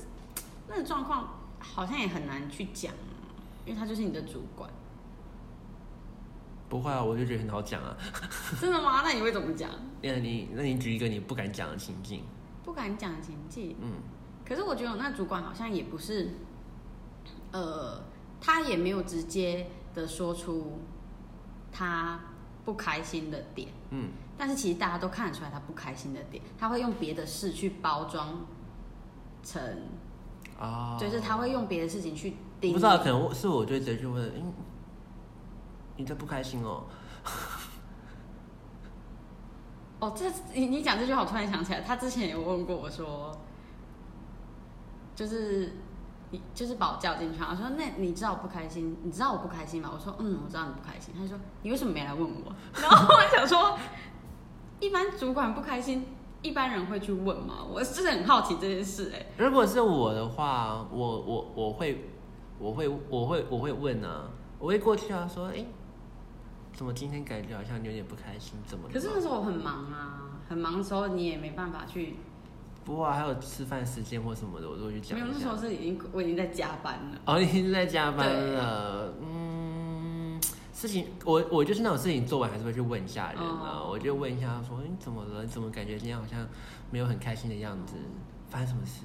[0.69, 2.93] 那个状况好像也很难去讲，
[3.65, 4.69] 因为他就是你的主管。
[6.69, 7.97] 不会啊，我就觉得很好讲啊。
[8.61, 9.03] 真的吗？
[9.05, 9.71] 那你会怎么讲？
[10.03, 12.25] 那你那你举一个你不敢讲的情境，
[12.65, 13.77] 不敢讲的情境。
[13.81, 13.93] 嗯，
[14.45, 16.31] 可是我觉得我那主管好像也不是，
[17.53, 18.01] 呃，
[18.41, 20.79] 他也没有直接的说出
[21.73, 22.21] 他
[22.65, 28.47] 不开心的点，嗯，但是其实大家都看得出来他不开心的点，他会用别的事去包装
[29.43, 29.61] 成，
[30.59, 32.75] 啊，就是他会用别的事情去定义。
[32.75, 34.53] 不知道，可能是我就会直接去问，嗯，
[35.97, 36.85] 你在不开心哦？
[40.01, 43.37] 哦，这你你讲这句话，我突然想起来，他之前有问过我说，
[45.15, 45.73] 就是你
[46.55, 49.91] 就是把我叫进去，他说那你知道我不开心，你知道我不开心吗？
[49.93, 51.15] 我说嗯，我知道你不开心。
[51.19, 52.53] 他说你为什么没来问我？
[52.81, 53.77] 然后我想说，
[54.79, 56.07] 一般主管不开心，
[56.43, 57.65] 一般人会去问吗？
[57.69, 62.11] 我是很好奇这件事、哎，如果是我的话，我我我会
[62.59, 65.67] 我会我会我会问啊，我会过去啊，说，哎、
[66.73, 68.55] 怎么今天感觉好像有点不开心？
[68.67, 68.89] 怎么？
[68.93, 72.17] 可是那时候我很忙啊，很忙的时候你也没办法去，
[72.85, 77.21] 不过、啊、还有吃饭时间或什么的，我都会去讲没有，那时候是已经我已经在加班了。
[77.27, 80.41] 哦，已经在加班了，嗯，
[80.73, 85.43] 事情我我就是那种事情做完还是会去问一下人啊，哦我就问一下说你怎么了？
[85.43, 86.47] 你怎么感觉今天好像
[86.91, 87.95] 没有很开心的样子？
[88.49, 89.05] 发生什么事？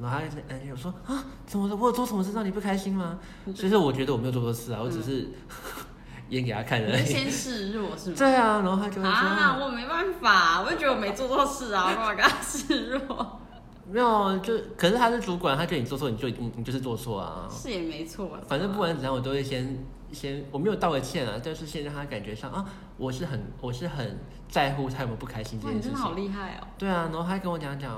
[0.00, 1.76] 然后他就哎我说啊，怎么了？
[1.76, 3.18] 我有做什么事让你不开心吗？
[3.54, 5.28] 其实我觉得我没有做错事啊，我只是
[6.28, 7.04] 演给他看你就而已。
[7.04, 8.16] 先示弱是吗？
[8.18, 13.40] 对啊，然后他就会说啊，我没办法，我就觉得我没做错事啊，我干嘛跟他示弱？
[13.88, 17.48] 没有，就可是他是主管，他觉得你做错，你就你你就是做错啊。
[17.50, 22.64] 是也没错，反正不管怎样，我都会先先，我没有道个歉啊，但是先让他感觉上啊，
[22.96, 26.24] 我是很我是很在乎他有没有不开心这哇，件事你真的好情。
[26.24, 26.66] 厉害哦。
[26.76, 27.92] 对啊，然后他跟我讲讲，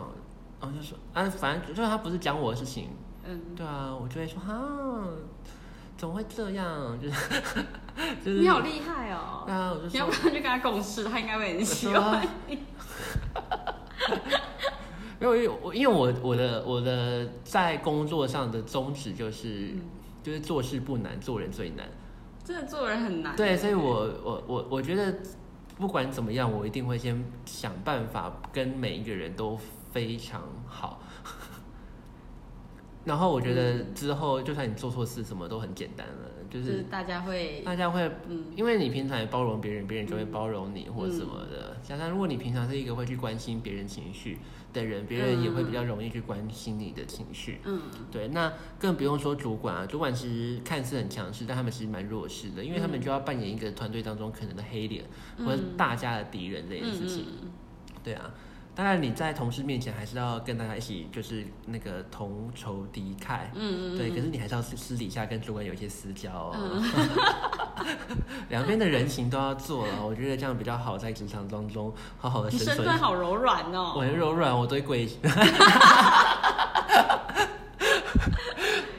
[0.61, 2.91] 然后就说啊，反正就是他不是讲我的事情，
[3.25, 4.55] 嗯，对啊，我就会说哈，
[5.99, 6.99] 怎么会这样？
[6.99, 7.15] 就是
[8.25, 9.55] 就是，你好厉害哦对。
[9.55, 11.05] 啊，我就你要不然就跟他共事？
[11.05, 12.59] 他应该会很喜欢你。
[15.19, 19.83] 没有，因为我因为我我的我的在工作上的宗旨就是、嗯
[20.23, 21.89] 就是做事不难，做人最难。
[22.45, 23.35] 真的做人很难。
[23.35, 25.17] 对，所以我我我我觉得
[25.77, 29.59] 不管怎么样，我一定会先想办法跟每一个人都
[29.91, 31.01] 非常好。
[33.09, 41.79] 然后我觉得之后，就算你做错事，什么都很简单了，就就是是大家会，大家会，嗯，因为你平常也包容别人，别人就会包容你或者什么的。
[41.83, 44.38] 加上如果你平常是一个会去关心别人情绪
[44.75, 47.61] 的人，别人也会比较容易去关心你的情绪。
[47.64, 47.81] 嗯，
[48.12, 55.03] 对，那更不用说主管啊，主管其实看似很强势，但他们其实蛮弱势的，因为他们就要扮演一个团队当中可能的黑脸、
[55.38, 57.25] 嗯或者大家的敌人这件事情。
[57.42, 57.49] 嗯。
[58.05, 58.31] 对啊，
[58.79, 63.41] 当然你在同事面前还是要跟大家一起就是那个同仇敌忾。
[63.53, 66.85] 嗯嗯，对，可是你还是要私私底下跟主管有一些私交哦，嗯
[68.51, 72.77] 两边的人情都要做了，我觉得这样比较好，在职场当中好好的生存。
[72.77, 73.95] 身段好柔软哦。
[73.97, 75.09] 我很柔软，我都会跪。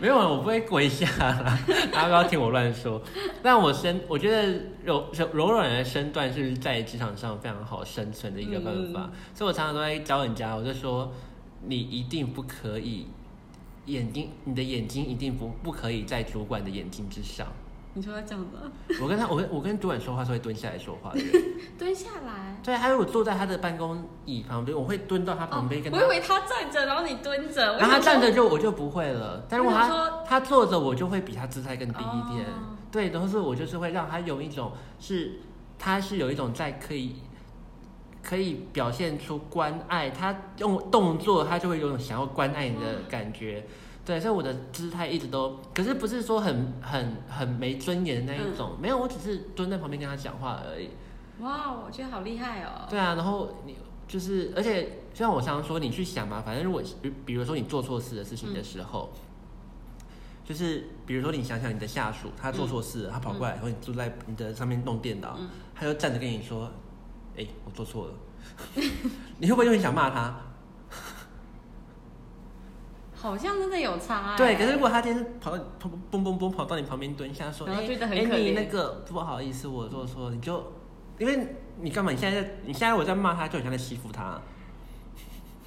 [0.01, 1.59] 没有，我不会跪下啦，
[1.91, 3.01] 大家不要听我乱说。
[3.43, 11.11] 但我身，我觉得柔柔柔软的身段是在职场上非常好生存的一个办法，所以我常常都在教人家，我就说
[11.65, 13.07] 你一定不可以
[13.87, 17.47] 眼睛，你的眼睛一定不不可以在主管的眼睛之上。
[17.99, 21.43] 你说这样子，我跟他，我跟我跟主管说话是会蹲下来说话的人。
[21.77, 22.55] 蹲下来。
[22.63, 27.77] 对，他如果坐在他的办公椅旁边，我会蹲到他旁边跟我以为他站着，然后你蹲着。
[27.77, 32.45] 然后他站着就就我就不会了，但如果我想他说他坐着，我就会比他姿态更低一点。
[32.45, 35.41] 哦对，然后是我就是会让他有一种是，
[35.77, 37.17] 他是有一种在可以
[38.23, 43.65] 可以表现出关爱，他用动作他就会有一种想要关爱你的感觉。
[44.09, 50.89] 对，所以我的姿态一直都，可是不是说很很很没尊严的那一种，没有，我只是蹲在旁边跟他讲话而已。
[51.41, 52.87] 哇，我觉得好厉害哦。
[52.89, 53.75] 对啊，然后你
[54.07, 59.11] 就是，而且就像我常常说，你去想嘛，反正如果比比如说你做错事的事情的时候，
[60.43, 66.67] 就是比如说你想想你的下属他做错事了，他跑过来，然后你坐在你的上面弄电脑，嗯他就站着跟你说
[67.37, 68.13] ：“哎、我做错了。”
[69.37, 70.35] 你会不会就很想骂他？
[73.21, 74.37] 好像真的有差哎。
[74.37, 80.71] 对，可是如果他今天跑到砰砰砰砰跑到你旁边蹲下说：“哎、你那个不好意思，我做错了。”你就
[81.17, 82.11] 因为你干嘛？
[82.11, 84.39] 你现在在你现在我在骂他，就很像在欺负他。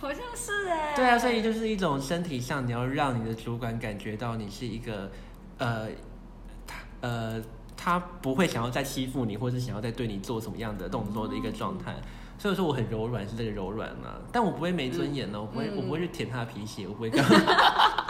[0.01, 0.95] 好像是哎。
[0.97, 5.11] 对啊，所以就是一种身体上，你要让你的主管感觉到你是一个，
[5.59, 5.89] 呃，
[6.67, 7.43] 他呃，
[7.77, 11.95] 他不会想要再欺负你，或者是想要再对你做什么样的动作的一个状态。
[12.43, 17.25] 所以说我很柔软，是这个柔软啊，但我不会没尊严呢、我不会，嗯我不会去舔他的皮鞋，我不会干。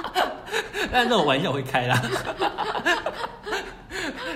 [0.90, 2.00] 但这种玩笑会开啦。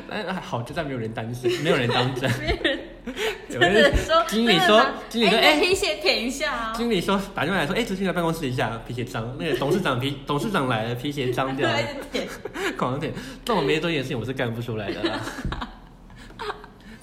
[0.07, 2.31] 但哎，好，就算没有人当真，没有人当真。
[3.49, 9.35] 别人有人说，经理说经理说哎哎皮鞋舔一下啊，经理说打电话来说，哎、执行来办公室一下，皮鞋脏。
[9.39, 12.29] 那个董事长皮董事长来了，皮鞋脏掉了，对，一直
[12.61, 12.77] 舔。
[12.77, 13.15] 狂舔。
[13.47, 15.19] 这种没做件事情我是干不出来的啦。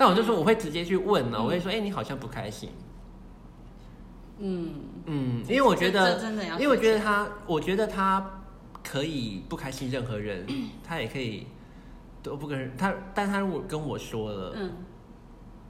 [0.04, 2.70] 但我就说我会直接去问呢、我会说，哎、你好像不开心。
[4.38, 4.74] 嗯，
[5.06, 8.42] 嗯，因为我觉得真的要因为我觉得他，我觉得他
[8.84, 10.46] 可以不开心任何人，
[10.84, 11.48] 他也可以
[12.22, 14.72] 都不跟人他，但他如果跟我说了，嗯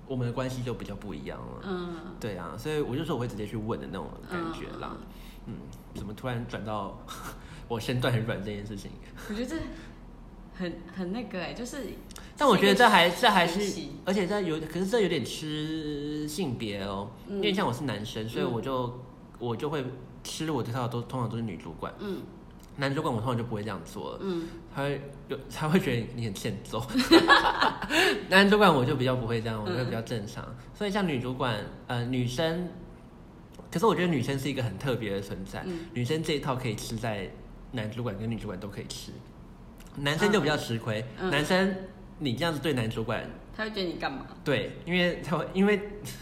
[0.07, 1.61] 我们的关系就比较不一样了。
[1.63, 4.97] 嗯，对啊，所以我就说我会直接去问的那种感觉啦。
[5.45, 5.53] 嗯，
[5.93, 6.99] 怎么突然转到
[7.69, 8.89] 我身段很软这件事情？
[9.29, 9.55] 我觉得这
[10.55, 11.89] 很很那个哎，就是，
[12.43, 18.99] 但我觉得这还这还是，而且这有，可是这有点吃性别哦，嗯因为像我是男生，所以我就、
[19.39, 19.81] 我就会
[20.25, 22.17] 吃我这套都通常都是女主管，嗯。
[22.75, 24.45] 男主管我通常就不会这样做了，嗯。
[24.75, 26.85] 他会有他会觉得你很欠揍，
[28.27, 31.55] 男主管我就比较不会这样，我就会比较正常，所以像女主管
[31.87, 32.67] 呃女生，
[33.71, 35.79] 可是我觉得女生是一个很特别的存在，嗯。
[35.93, 37.31] 女生这一套可以吃在
[37.71, 39.13] 男主管跟女主管都可以吃，
[39.95, 41.31] 男生就比较吃亏，嗯。
[41.31, 41.73] 男生
[42.19, 43.23] 你这样子对男主管。
[43.55, 44.25] 他会觉得你干嘛？
[44.43, 45.79] 对，因为他会，因为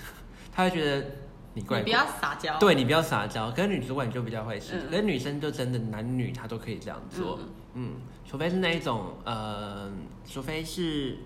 [0.52, 1.06] 他会觉得
[1.54, 2.60] 你怪你不要撒娇。
[2.60, 3.50] 对你不要撒娇。
[3.52, 7.40] 可是女主管就比较会是，嗯可是女生就真的男女她都可以这样做，
[7.74, 7.94] 嗯
[8.26, 9.90] 除非是那一种呃，
[10.26, 11.18] 除非是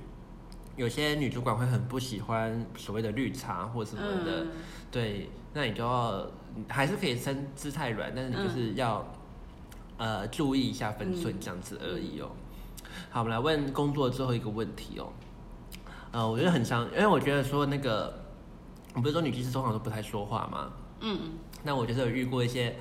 [0.76, 4.48] 有些女主管会很不喜欢所谓的绿茶或什么的，嗯
[4.92, 6.28] 对，那你就要
[6.68, 9.12] 还是可以伸姿态软，但是你就是要、
[9.98, 12.30] 呃注意一下分寸这样子而已哦。
[13.10, 15.12] 好，我们来问工作最后一个问题哦。
[16.12, 18.26] 呃，我觉得很伤，因为我觉得说那个，
[18.94, 20.72] 我不是说女技师通常都不太说话吗？
[21.02, 21.20] 嗯
[21.64, 22.76] 那我就是有遇过一些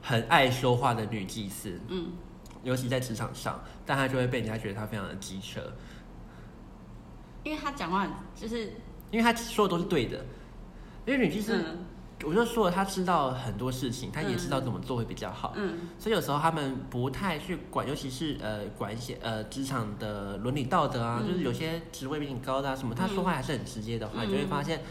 [0.00, 2.12] 很爱说话的女技师，嗯，
[2.62, 5.60] 尤其在职场上，但她就会被人家觉得她非常的机车，
[7.42, 8.74] 因为她讲话就是
[9.10, 10.24] 因为她说的都是对的。
[11.06, 11.86] 因为女技师，嗯
[12.24, 15.54] 我就说了，他知道很多事情，他也知道怎么做会比较好。
[15.56, 15.88] 嗯。
[15.98, 21.28] 所以有时候他们不太去管，尤其是呃管一些呃职场的伦理道德啊，嗯。
[21.28, 24.28] 就是有些职位比你高的啊什么，他说话还是很直接的话，嗯。
[24.28, 24.82] 你就会发现，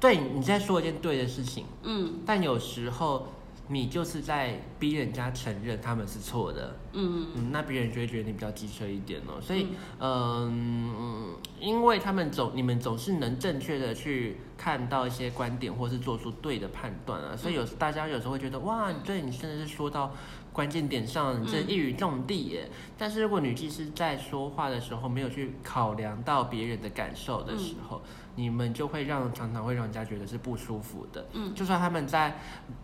[0.00, 2.20] 对你在说一件对的事情，嗯。
[2.24, 3.28] 但有时候
[3.68, 7.26] 你就是在逼人家承认他们是错的，嗯。
[7.36, 9.40] 嗯，那别人就会觉得你比较机车一点哦。
[9.40, 10.94] 所以，嗯。
[11.00, 20.14] 嗯，因为他们总你们总是能正确的去看到一些观点，或是做出对的判断啊，所以有大家有时候会觉得哇，对你真的是说到
[20.52, 22.68] 关键点上，你真的一语中的耶。
[22.96, 28.02] 但是如果女技师在说话的时候没有去考量到别人的感受的时候，
[28.38, 31.26] 你们就会让常常会让人家觉得是不舒服的。
[31.32, 32.38] 嗯，就算他们在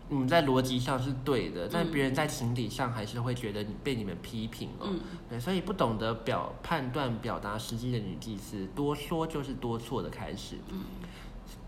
[0.09, 4.87] 你们在逻辑上是对的，但嗯别人在情理上还是会觉得你被你们批评哦。
[4.89, 4.99] 嗯
[5.29, 10.57] 对，所以不懂得表判断、表达时机的女祭司，多说就是多错的开始。
[10.69, 10.81] 嗯，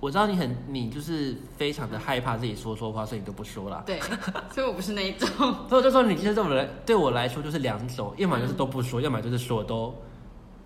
[0.02, 3.82] 我知道你很，你就是非常的害怕自己说错话，所以你都不说了。
[3.86, 4.02] 对，
[4.52, 5.30] 所以我不是那一种。
[5.70, 9.96] 所以我就说，女祭司对我来对我来说就是两种，要么就是都不说，要么就是说都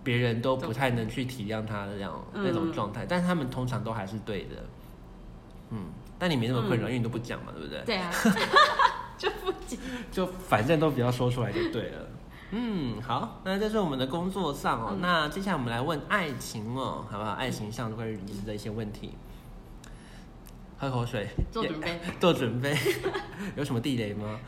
[0.04, 4.56] 别人都不太能去体谅他的这样、嗯那种状态，但是他们通常都还是对的。
[5.70, 5.86] 嗯，
[6.18, 7.82] 但你没那么困扰，因为你都不讲嘛，对不对？
[7.84, 8.10] 对啊，
[9.16, 9.78] 就不讲。
[10.10, 12.08] 就反正都不要说出来就对了。
[12.50, 14.88] 嗯，好，那这是我们的工作上哦。
[14.92, 17.30] 嗯那接下来我们来问爱情哦，好不好？
[17.32, 19.14] 爱情上关于女的一些问题。
[20.78, 22.76] 喝口水，做准备， 做准备。
[23.56, 24.38] 有什么地雷吗？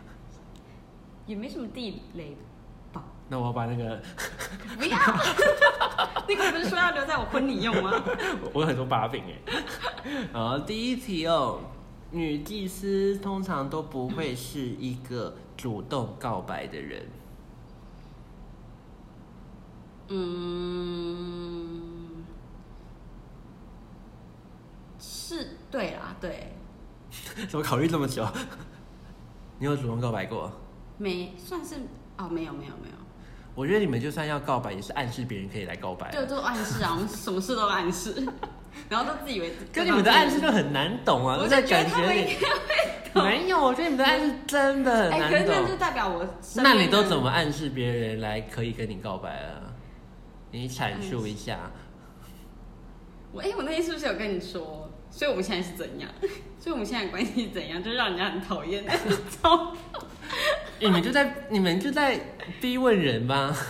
[1.27, 2.37] 也没什么地雷
[2.93, 3.03] 吧？
[3.31, 4.03] 那我要把那个，
[4.77, 4.99] 不要，
[6.29, 7.93] 那个不是说要留在我婚礼用吗？
[8.53, 9.63] 我有很多把柄哎。
[10.33, 11.61] 好，第一题哦，
[12.11, 17.07] 女祭司通常都不会是一个主动告白的人。
[20.09, 22.25] 嗯，
[24.99, 26.53] 是对啦，对，
[27.49, 28.27] 怎么考虑这么久？
[29.59, 30.51] 你有主动告白过？
[30.99, 31.77] 没算是
[32.19, 32.95] 哦，没有没有没有，
[33.55, 36.11] 我觉得你们就算要告白，也是暗示别人可以来告白啊。
[36.13, 38.27] 对，都暗示啊，我们什么事都暗示，
[38.89, 39.53] 然后都自以为。
[39.73, 42.37] 跟你们的暗示就很难懂啊，我就就在感觉里应
[43.15, 45.77] 该没有，我觉得你们的暗示真的很哎，可难是那就。
[45.77, 46.27] 代表我
[46.57, 49.71] 那你都怎么暗示别人来可以跟你告白啊？
[50.51, 51.71] 你阐述一下。
[53.33, 54.91] 我哎、我那天是不是有跟你说？
[55.11, 56.11] 所以我们现在是怎样？
[56.59, 57.81] 所以我们现在的关系是怎样？
[57.83, 59.77] 就是让人家很讨厌那种。
[60.81, 62.20] 你们就在你们就在
[62.61, 63.57] 逼问人吧。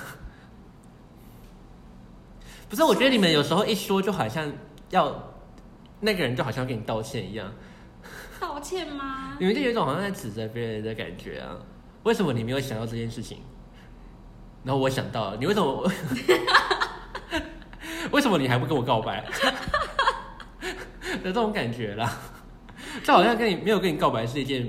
[2.68, 4.50] 不是，我觉得你们有时候一说就好像
[4.90, 5.34] 要
[6.00, 7.52] 那个人就好像要跟你道歉一样，
[8.40, 9.36] 道歉吗？
[9.38, 11.56] 你们就有一种好像在指责别人的感觉啊。
[12.02, 13.38] 为什么你没有想到这件事情？
[14.64, 15.90] 然后我想到了，你为什么？
[18.10, 19.24] 为什么你还不跟我告白？
[21.18, 22.10] 有这种感觉啦，
[23.04, 24.68] 就好像跟你没有跟你告白是一件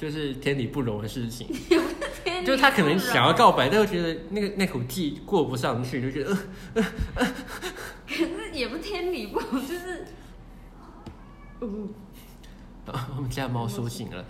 [0.00, 1.46] 就是天理不容的事情。
[2.44, 6.34] 就是他可能想要告白，但又觉得那个那口气过不上去，就觉得
[6.74, 6.82] 呃
[8.06, 10.06] 可是也不天理不容，就是，
[11.60, 11.88] 嗯，
[12.86, 14.24] 呃 我们家猫苏醒了，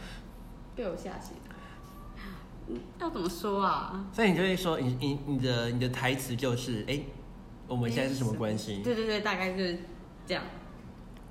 [0.74, 1.34] 被我吓醒。
[1.36, 4.04] 了要怎么说啊？
[4.12, 7.00] 所以你就会说，你你你的你的台词就是，哎、
[7.68, 8.80] 我们现在是什么关系？
[8.82, 9.78] 对对对，大概就是
[10.26, 10.42] 这样。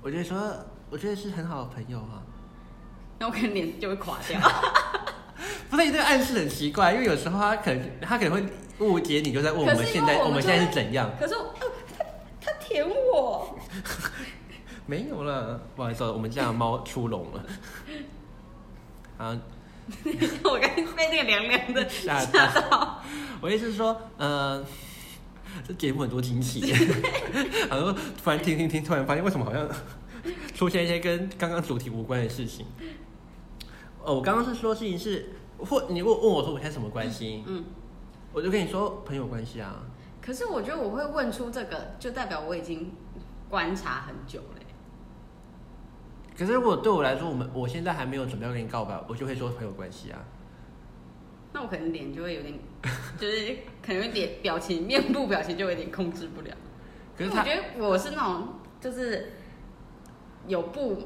[0.02, 0.54] 我就会说，
[0.90, 2.22] 我觉得是很好的朋友啊。
[3.20, 4.40] 然后我可能脸就会垮掉。
[5.68, 8.42] 不是，这个暗示很奇怪，因为有时候他可能他可能会
[8.78, 11.10] 误解你，就在问我们现在我们现在是怎样？
[11.20, 11.66] 可是我，呃
[11.98, 12.04] 他
[12.40, 13.58] 他舔我，
[14.86, 17.44] 没有了，不好意思哦，我们家的猫出笼了。
[19.18, 19.38] 啊，
[20.42, 23.02] 我刚才被那个凉凉的吓吓到。
[23.42, 24.64] 我意思是说，呃，
[25.68, 26.74] 这节目很多惊喜，
[27.68, 29.68] 然后突然听听听，突然发现为什么好像
[30.54, 32.64] 出现一些跟刚刚主题无关的事情。
[34.02, 37.64] 哦，我刚刚是说事情是，或你问问我说我现在什么关系，嗯，
[38.32, 39.82] 我就跟你说朋友关系啊。
[40.22, 42.92] 可是我觉得我会问出这个，就代表我已经
[43.48, 44.56] 观察很久了。
[46.38, 50.18] 可是如果对我来说，我们我现在还没有准备要跟你告白，我就会说朋友关系啊。
[51.52, 52.54] 那我可能脸就会有点，
[53.20, 56.56] 就是可能脸表情、面部表情就有点控制不了。
[57.14, 58.48] 可是我觉得我是那种
[58.80, 59.32] 就是
[60.46, 61.02] 有不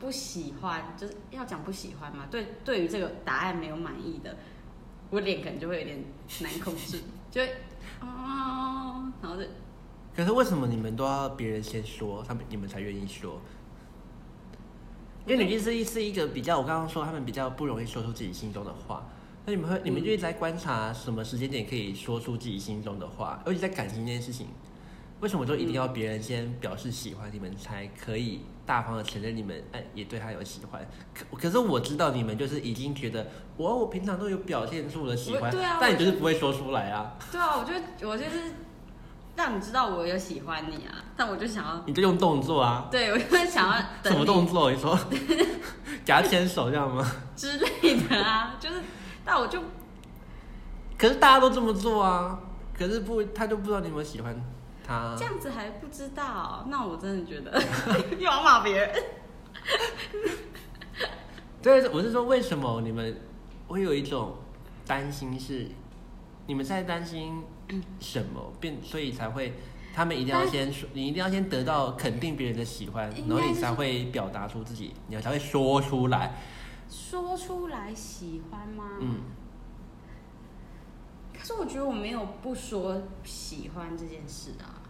[0.00, 2.26] 不喜欢，就是要讲不喜欢嘛。
[2.30, 4.36] 对，对于这个答案没有满意的，
[5.10, 6.04] 我脸可能就会有点
[6.40, 7.48] 难控制， 就会
[8.00, 9.44] 哦，然后就
[10.16, 13.40] 可是为什么你们都要别人先说，他们你们才愿意说？
[15.26, 19.06] 因为女技师是一个比较，我刚刚说他们比较不容易说出自己心中的话。
[19.44, 24.46] 那你们会，你们就一直在观察什么时间点可以说出自己心中的话，尤其在感情这件事情，
[25.20, 30.86] 为什么都一定要别人先表示喜欢，你们才可以大方的承认你们哎也对他有喜欢？
[31.14, 38.54] 可可是我知道你们就是已经觉得我我平常都有表现出我的喜欢，对啊但你就就是不会说出来啊，对啊，我就我就是
[39.34, 42.88] 让你知道我有喜欢你啊，但我就想要，你就用动作啊。
[42.90, 44.70] 对我就会想要等什么动作？
[44.70, 44.96] 你说
[46.04, 47.04] 给他牵手这样吗？
[47.34, 48.76] 之类的啊，就是，
[49.24, 49.60] 但我就
[50.96, 52.38] 可是大家都这么做啊，
[52.76, 54.34] 可是不，他就不知道你有没有喜欢
[54.88, 55.24] 他这。
[55.24, 57.62] 样子还不知道，那我真的觉得
[58.18, 58.92] 又要骂别人。
[61.62, 63.20] 对，我是说，为什么你们
[63.66, 64.36] 会有一种
[64.86, 65.68] 担心是，
[66.46, 67.42] 你们在担心
[68.00, 69.52] 什么，变所以才会，
[69.94, 76.34] 他们一定要先说，你一定要先得到肯定别人的喜欢，然后你才会表达出自己，你才会说出来。
[76.88, 78.84] 说出来喜欢吗？
[79.00, 79.37] 嗯，可
[81.48, 84.84] 是我觉得我没有不说喜欢这件事啊，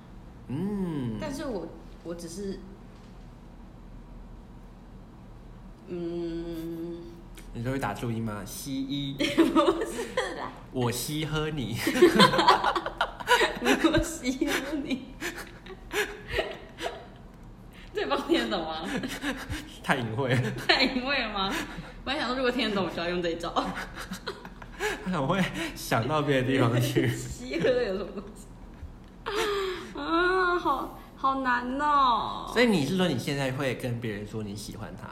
[0.48, 1.68] 嗯，但是我
[2.02, 2.58] 我只是，
[5.86, 6.96] 嗯，
[7.54, 8.42] 你说会打注音吗？
[8.44, 11.76] 西医，不是啦，我西喝你。
[13.62, 15.04] 我吸喝你。
[17.94, 18.84] 对方听得懂吗？
[19.84, 21.54] 太隐晦了，太隐晦了吗？
[22.04, 23.54] 我还想说，如果听得懂，我就要用这一招。
[25.04, 25.42] 他很会
[25.74, 27.08] 想到别的地方去。
[27.14, 28.46] 西喝有什么东西？
[29.98, 32.50] 啊，好好难哦。
[32.52, 35.08] 所以你是说你现在会跟别人说你喜欢他？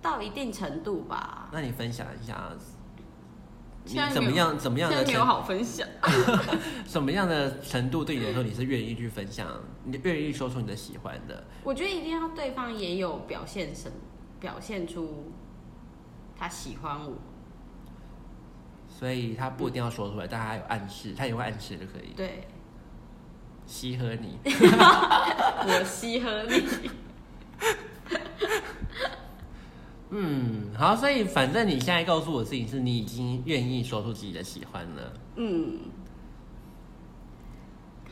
[0.00, 1.48] 到一定程度吧。
[1.52, 2.50] 那你分享一下，
[3.84, 5.86] 你怎么样怎么样的没有好分享。
[6.86, 9.48] 什么样的程度对你来说你是愿意去分享，
[9.84, 11.44] 你愿意说出你的喜欢的？
[11.64, 13.96] 我觉得一定要对方也有表现什么，
[14.38, 15.32] 表现出
[16.38, 17.16] 他喜欢我。
[18.98, 22.14] 所以他不一定要说出来，但他有暗示，他也会暗示就可以。
[22.16, 22.46] 对，
[23.66, 26.64] 西和你，我稀喝你。
[30.08, 35.12] 嗯，好，所以反正你现在告诉我的事情是你已经愿意说出自己的喜欢了。
[35.34, 35.78] 嗯。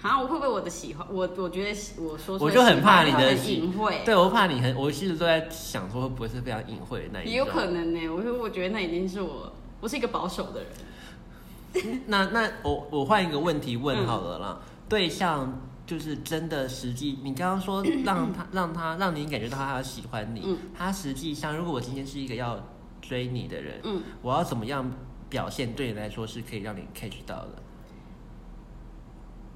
[0.02, 1.06] 好，我会不会我的喜欢？
[1.10, 7.32] 我我觉得我说出我就很怕你的隐晦，对，我怕你很，我其实都在想说会不会是非常隐晦的那一种。
[7.32, 8.06] 也有可能呢。
[8.10, 9.50] 我说我觉得那已经是我，
[9.84, 12.00] 我是一个保守的人。
[12.08, 22.58] 那那我我换一个问题问好了嗯啦，对象就是真的实际，你刚刚说让 他让他让你感觉到他喜欢你，嗯他实际上如果我今天是一个要
[23.02, 24.90] 追你的人，嗯，我要怎么样
[25.28, 27.56] 表现对你来说是可以让你 catch 到的？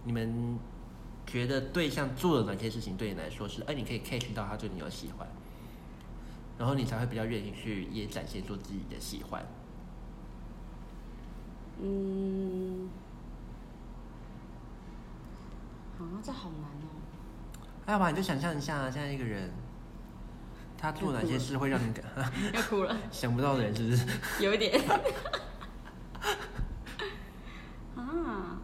[0.04, 0.58] 你们
[1.26, 5.26] 觉得对象做了哪些事情对你来说是，哎、你可以 catch 到他对你有喜欢，
[6.58, 9.42] 然后你才会比较愿意去也展现出自己的喜欢。
[11.80, 12.88] 嗯，
[16.22, 16.88] 这好难哦。
[17.86, 19.50] 要不然你就想象一下，现在一个人，
[20.76, 22.04] 他做哪些事会让你感
[22.52, 24.06] 要哭了，想不到的人，是不是？
[24.44, 24.80] 有一点。
[27.96, 28.58] 啊，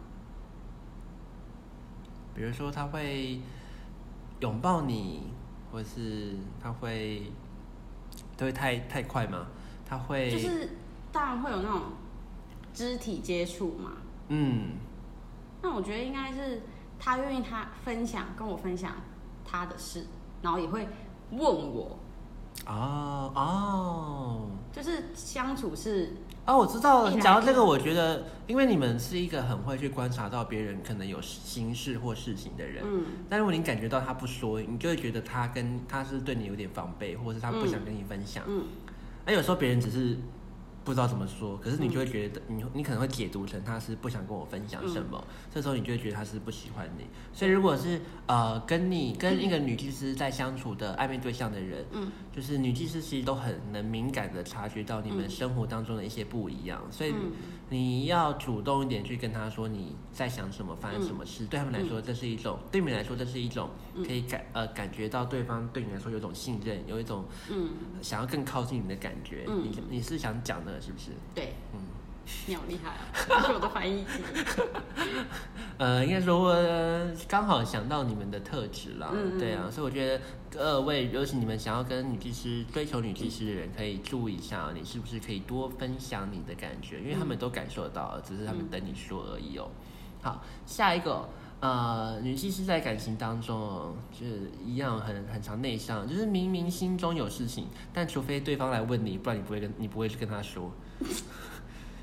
[2.35, 3.39] 比如说他会
[4.41, 5.31] 拥抱你，
[5.71, 7.31] 或是他会
[8.37, 9.47] 都会太太快吗？
[9.87, 10.69] 他会就是
[11.11, 11.81] 当然会有那种
[12.75, 13.93] 肢体接触嘛。
[14.27, 14.73] 嗯，
[15.61, 16.61] 那我觉得应该是
[16.99, 18.91] 他愿意他分享跟我分享
[19.43, 20.05] 他的事，
[20.41, 20.87] 然后也会
[21.31, 21.97] 问我，
[22.67, 27.19] 哦哦就是相处是哦，我知道了。
[27.19, 38.43] 讲到这个，我觉得，因为你们是一个很会去观察到别人可能有心事或事情的人，嗯但如果你感觉到他不说，你就会觉得他跟他是对你有点防备，或者是他不想跟你分享。
[38.47, 38.65] 嗯
[39.25, 40.17] 那、有时候别人只是
[40.85, 45.21] 不知道怎么说，可是你就会觉得你你可能会解读成他是不想跟我分享什么，
[45.53, 47.05] 这时候你就会觉得他是不喜欢你。
[47.33, 52.11] 所以如果是呃跟你跟一个女技师在相处的暧昧对象的人，嗯。
[52.31, 55.29] 就是女技师其实都很能敏感的察觉到你们嗯。
[55.29, 57.31] 生活当中的一些不一样，所以嗯
[57.69, 61.45] 你要主动一点去跟他说你在想什么，发生什么事。
[61.47, 63.69] 对他们来说，这是一种对你们来说，这是一种
[64.05, 67.69] 可以感呃感觉到对方对你来说有一种信任，有一种嗯，
[68.01, 69.45] 想要更靠近你的感觉。
[69.47, 71.11] 嗯你你是想讲的，是不是？
[71.33, 71.79] 对，嗯，
[72.47, 74.19] 你好厉害啊，这是我的翻译机。
[75.77, 89.69] 呃，应该说呃刚好想到你们的特质啦，嗯嗯对啊，所以我觉得各位，尤其你们想要跟女技师追求女技师的人，可以注意一下，你是不是可以多分享你的感觉，因为他们都感受到了，只是他们等你说而已哦。
[90.21, 91.27] 好，下一个。
[91.61, 100.69] 呃，女技师在感情当中哦，就是一样很很常内向，就是明明心中有事情，但除非对方来问你，不然你不会跟你不会去跟他说。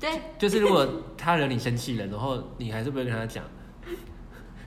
[0.03, 0.85] 对，就是如果
[1.17, 3.41] 他惹你生气了，然后你还是不会跟他讲，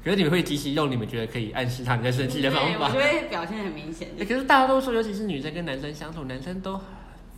[0.03, 3.18] 可是你们会及时用你们觉得可以暗示他你在生气的方法对我就。
[3.18, 4.09] 会表现很明显。
[4.16, 6.80] 欸可是大多数，尤其是女生跟男生相处，男生都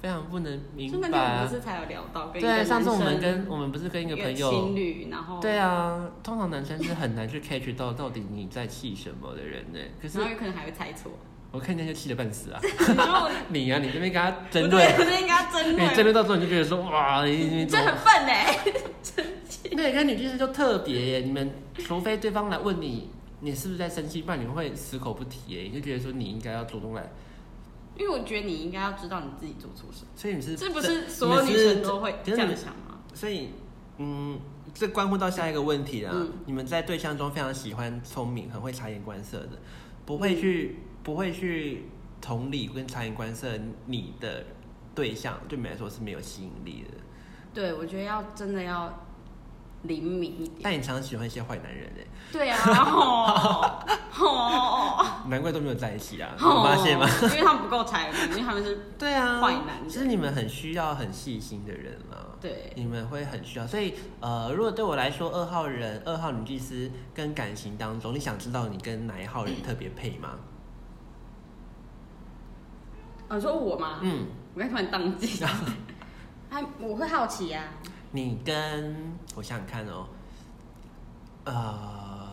[0.01, 1.55] 非常不能明白啊天我们不。
[1.55, 9.80] 是才有聊到，对，上次我们跟我们不是跟一个朋友情友，侣，然后对啊，通常男生是很难去 catch 到到底你在气什么的人呢。
[10.01, 11.11] 可是然后有可能还会猜错。
[11.51, 12.61] 我看见就气得半死啊！
[13.49, 18.59] 你啊，你这边跟他争不论对，，我就应该要争你争论，到最后你就觉得说哇，你你这很笨哎。
[19.72, 27.11] 那跟女技师就特别耶，你们除非对方来问你，你是不是在生气，不然你会死口不提耶，你就觉得说你应该要主动来，
[27.96, 32.99] 因为我觉得你应该要知道你自己做错什么，所以你是这不是所有女生都会这样想吗？
[33.14, 33.51] 所以
[33.99, 34.38] 嗯，
[34.74, 36.11] 这关乎到下一个问题啦。
[36.14, 39.51] 嗯你们在对象中非常喜欢聪明、很会察言观色的，
[40.05, 40.76] 不会去、
[41.09, 41.87] 不会去
[42.21, 43.49] 同理跟察言观色
[43.87, 44.45] 你的
[44.95, 46.99] 对象，对你们来说是没有吸引力的。
[47.55, 48.93] 对，我觉得要真的要
[49.85, 50.61] 灵敏一点。
[50.63, 52.59] 但你常常喜欢一些坏男人哎，对啊，
[52.93, 53.83] 哦，
[54.19, 57.09] 哦，难怪都没有在一起啊，你有发现吗？
[57.23, 62.37] 因为他们不够才能，因为他们是对啊，坏男人其实你们很需要很细心的人啊。
[62.39, 70.33] 对你们会很需要，所以呃，如果对我来说，二号人、二号女祭司跟感情当中，你想知道你跟哪一号人特别配吗？
[70.33, 70.58] 哦
[73.31, 74.01] 你说我吗？
[74.03, 75.45] 嗯，我刚突然宕机，
[76.51, 77.64] 还我会好奇啊。
[78.11, 78.97] 你跟
[79.35, 80.07] 我想想看哦，
[81.45, 82.29] 呃，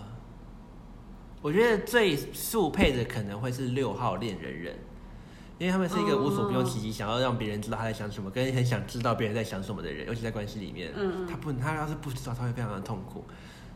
[1.41, 4.75] 我觉得最速配的可能会是六号恋人人，
[5.59, 13.25] 因为他们是一个无所不用其极，想要让别人知道他在想什么，跟很想知道别人在想什么的人，尤其在关系里面，嗯他不，他要是不知道，他会非常的痛苦，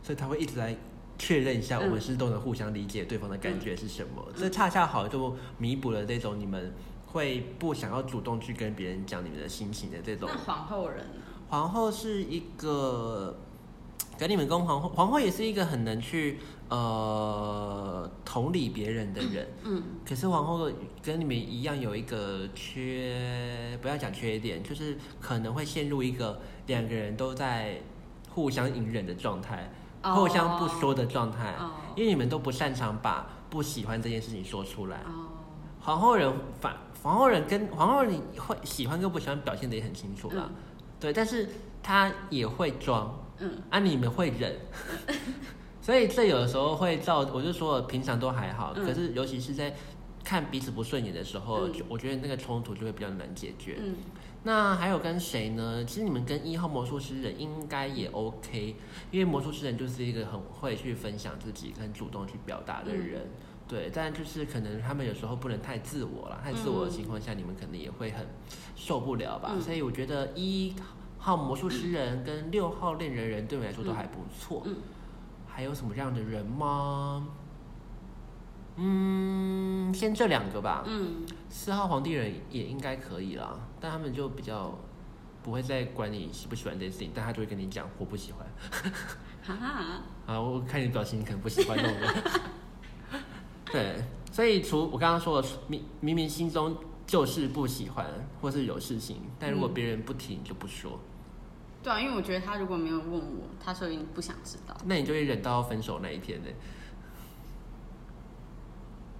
[0.02, 0.74] 所以他会一直来
[1.18, 4.26] 确认一下，我们是都能互相理解对方的感觉是什么。
[4.38, 6.74] 这恰恰好就弥补了这种你们
[7.12, 11.22] 会不想要主动去跟别人讲你们的心情的这种那皇后人呢？
[11.50, 13.36] 皇后是一个，
[14.18, 16.38] 跟你们跟皇后，皇后也是一个很能去
[16.70, 19.48] 呃同理别人的人。
[19.64, 20.70] 嗯可是皇后
[21.02, 27.82] 跟你们一样有一个缺，不要讲缺点，就是可能会陷入一个两个人都在
[28.30, 29.72] 互相隐忍的状态，
[30.04, 34.98] 哦互相不说的状态，哦因为你们都不擅长把不喜欢这件事情说出来。
[34.98, 35.26] 哦，
[35.80, 36.32] 皇后人
[36.62, 40.56] 反皇后人跟皇后人你会喜欢跟不喜欢表现的也很清楚啦，嗯。
[41.00, 41.48] 对，但是
[41.82, 43.52] 他也会装，嗯。
[43.70, 44.56] 啊，你们会忍，
[45.82, 48.86] 所以这有的时候会造，我就说了平常都还好，嗯。
[48.86, 49.74] 可是尤其是在
[50.24, 51.74] 看彼此不顺眼的时候，嗯。
[51.74, 53.78] 就我觉得那个冲突就会比较难解决。
[53.80, 53.96] 嗯。
[54.44, 55.84] 那还有跟谁呢？
[55.86, 58.76] 其实你们跟一号魔术师人应该也 OK，
[59.12, 63.28] 因为魔术师人就是一个很会去分享自己、很主动去表达的人。
[63.70, 68.26] 对，但就是可能他们有时候不能太自我了，太自我的情况下，你们可能也会很
[68.76, 69.52] 受不了吧。
[69.54, 70.74] 嗯所以我觉得一
[71.20, 74.64] 号魔术师人跟六号恋人人对我来说都还不错。
[74.66, 74.76] 嗯，
[75.48, 77.28] 还有什么样的人吗？
[78.78, 80.84] 嗯，先这两个吧。
[80.88, 84.74] 嗯，四号皇帝人也应该可以啦，但他们就比较
[85.44, 88.48] 不会再管你喜不喜欢这件事情，但他就会跟你讲我不喜欢。
[89.56, 90.02] 啊，
[90.42, 92.24] 我看你表情，你可能不喜欢那种人。
[93.72, 93.96] 对，
[94.32, 98.06] 所以除我刚刚说的，明明明心中就是不喜欢，
[98.42, 101.00] 或是有事情，但如果嗯别人不提，你就不说，
[101.84, 106.48] 对啊，因为我觉得他如果没有问我，他说明不想知道，那你就会忍到分手那一天呢。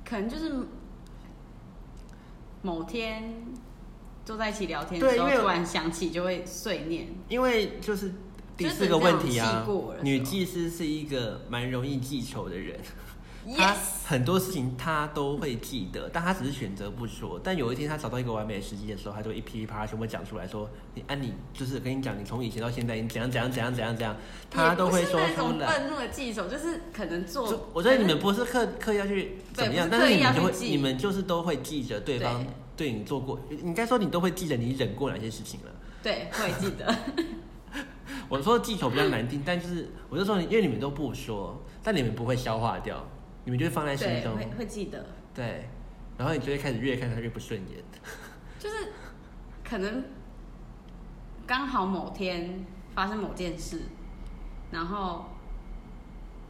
[0.04, 0.52] 可能就是
[2.64, 3.44] 某天
[4.26, 7.08] 坐在一起聊天的时候，因为突然想起就会碎念。
[7.28, 8.12] 因为就是
[8.58, 12.80] 第就是四个问题这啊样记过了，女技师是一个蛮容易记仇的人。
[13.58, 13.76] 他
[14.06, 17.40] 很多事情他都会记得，但他只是选择不说。
[17.44, 24.16] 但有一天他找到一个完美的时机的时候，他就一噼里啪啦全部讲出来说：“你啊，你就是跟你讲，你从以前到现在，你怎样怎样怎样怎样怎样，
[24.50, 25.68] 他都会说出来。
[25.68, 27.70] 种愤怒的记仇，就是可能做。
[27.74, 32.46] 我觉得你们不是刻刻意要去怎么样，但是你们就会你们就是都会记着对方
[32.76, 35.72] 对你做过，应该说你都会记得你忍过哪些事情了。
[36.02, 36.96] 对会记得，
[38.30, 43.06] 我说记仇比较难听，但就是我就说，因为你们都不说，但你们不会消化掉，
[43.46, 44.38] 你们就会放在心中。
[44.38, 45.70] 会会记得，对，
[46.18, 47.84] 然后你就会开始越看他越不顺眼。
[48.60, 48.94] 就是
[49.64, 50.04] 可能
[51.48, 53.84] 刚好某天发生某件事，
[54.72, 55.26] 然后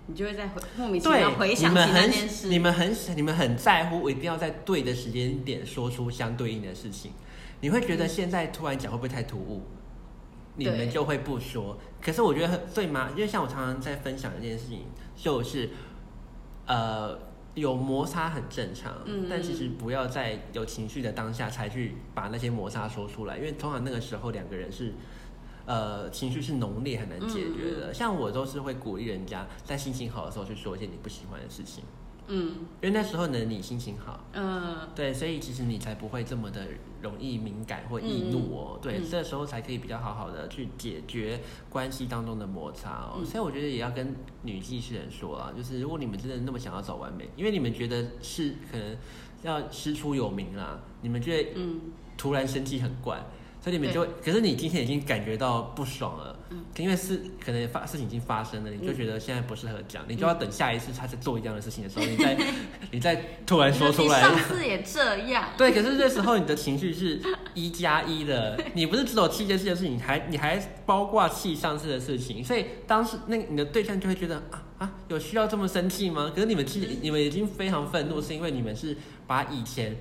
[0.07, 2.47] 你就会在回莫名其妙，回想起那件事。
[2.47, 7.11] 你们很你们很在乎，一定要在对的时间点说出相对应的事情。
[7.61, 9.61] 你会觉得现在突然讲会不会太突兀？
[10.55, 11.77] 你们就会不说。
[12.01, 14.85] 可是我觉得很最麻，因为像我常常在分享一件事情，
[15.15, 15.69] 就是
[16.69, 17.19] 呃
[17.55, 24.93] 有摩擦很正常，嗯但其实不要在有情绪的当下才去把那些摩擦说出来，因为通常那个时候两个人是。
[25.65, 27.93] 呃，情绪是浓烈，很难解决嗯的。
[27.93, 31.83] 像我都是会鼓励人家在心情好的时候去说一些你不喜欢的事情，
[32.29, 32.51] 嗯
[32.81, 36.67] 因为那时候呢你心情好，嗯对，所以其实你才不会这么的
[37.01, 38.79] 容易敏感或易怒哦。
[38.81, 43.15] 对，嗯这时候才可以比较好好的去解决关系当中的摩擦哦。
[43.17, 48.95] 嗯所以我觉得也要跟女技师人说啊，就是如果你们真的那么想要找完美，因为你们觉得是可能
[49.41, 51.81] 要师出有名啦，你们觉得嗯
[52.17, 53.23] 突然生气很怪。
[53.61, 56.63] 所以你们就，可是你今天已经感觉到不爽了，嗯。
[56.77, 62.37] 因为是可能发事情已经发生了，你就觉得现在不适合讲，你就要等下一次他在做一样的事情的时候，你再
[62.91, 67.21] 你再突然说出来，你上次也这样，对，可是这时候你的情绪是
[67.53, 76.31] 一加一的，你不是只有气这次的事情，你还你还包括气上次的事情，所以当时那你的对象就会觉得啊啊，有需要这么生气吗？
[76.33, 78.95] 可是你们气，你们已经非常愤怒，是因为你们是
[79.27, 79.97] 把以前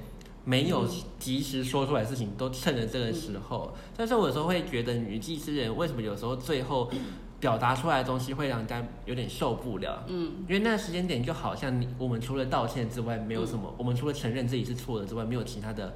[0.49, 0.88] 没有
[1.18, 6.90] 及时说出来的事情都趁着这个时候，但是我有时候会觉得女技师人为什么有时候最后
[7.38, 10.32] 表达出来的东西会让人家有点受不了，嗯。
[10.49, 15.94] 因为那个时间点就好像你我们除了道歉之外，没有什嗯么，我们除了承认自己是错的之外，没有其他的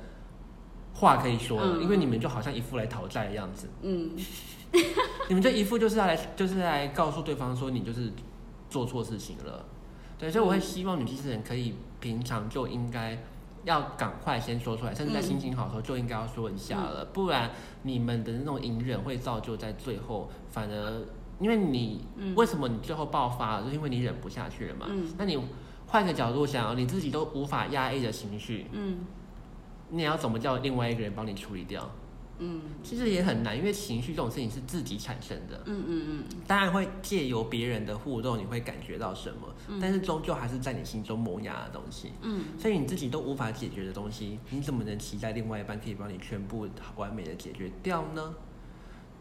[0.93, 1.79] 话可以说了。
[1.79, 1.83] 嗯。
[1.83, 4.11] 因为你们就好像一副来讨债的样子，嗯。
[5.29, 8.13] 你们这一副就是要来，就是来告诉对方说你就是
[8.69, 9.65] 做错事情了。
[10.19, 13.19] 对，所以我会希望女技师人可以平常就应该
[13.65, 17.51] 要赶快先说出来，甚至在嗯心情好的时候就应该要说一下了，不然
[17.83, 21.03] 你们的那种隐忍会造就在最后反而。
[21.41, 24.87] 因为你嗯为什么你最后爆发了，就是因为你忍不下去了嘛。
[24.89, 25.37] 嗯那你
[25.89, 29.01] 换个角度想，你自己都无法压抑的情绪，嗯
[29.89, 31.91] 你要怎么叫另外一个人帮你处理掉？
[32.39, 35.63] 嗯其实也很难，因为情绪这种事情是自己产生的。
[35.67, 42.13] 嗯嗯嗯当然会借由别人的互动，你会感觉到什么，嗯但是终究还是在你心中萌芽的东西。
[42.23, 48.35] 嗯所以你自己都无法解决的东西，你怎么能期待另外一半可以帮你全部完美的解决掉呢？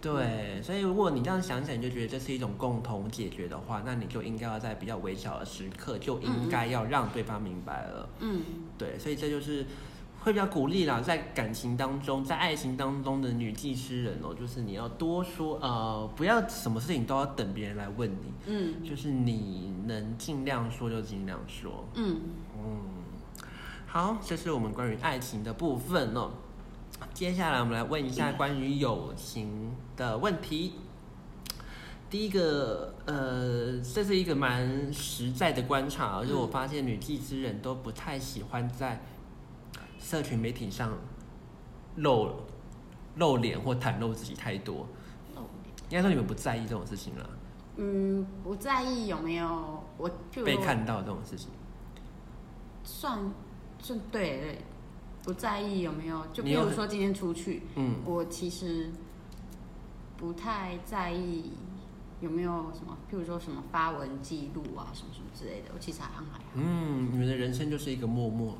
[0.01, 8.09] 对，所以如果你这样想起来，你就觉得这是一种共同解决的话，那你就应该要在比较微小的时刻，就应该要让对方明白了。
[8.19, 8.41] 嗯
[8.79, 9.63] 对，所以这就是
[10.23, 21.85] 会比较鼓励啦，在感情当中，在爱情当中的女技师人哦，就是你要多说，呃，不要什么事情都要等别人来问你，嗯就是你能尽量说就尽量说。
[21.95, 22.21] 嗯
[22.55, 22.79] 嗯，
[23.87, 26.29] 好，这是我们关于爱情的部分哦。
[27.15, 30.73] 接下来我们来问一下关于友情的问题。
[32.11, 39.01] 第一个，呃，这是一个蛮实在的观察而且我发现女技之人都不太喜欢在
[40.01, 40.91] 社群媒体上
[41.95, 42.31] 露
[43.15, 44.87] 露脸或袒露自己太多。
[45.89, 47.29] 应该说你们不在意这种事情了，
[47.75, 51.49] 嗯，不在意有没有我譬如被看到这种事情。
[52.83, 53.19] 算
[53.77, 54.61] 算对对，
[55.23, 58.89] 不在意有没有，就比如说今天出去，嗯我其实
[60.15, 61.51] 不太在意
[62.21, 65.71] 有没有什么，譬如说什么发文记录啊，什么什么之类的？
[65.73, 66.23] 我其实还好，
[66.55, 68.57] 嗯，你们的人生就是一个默默。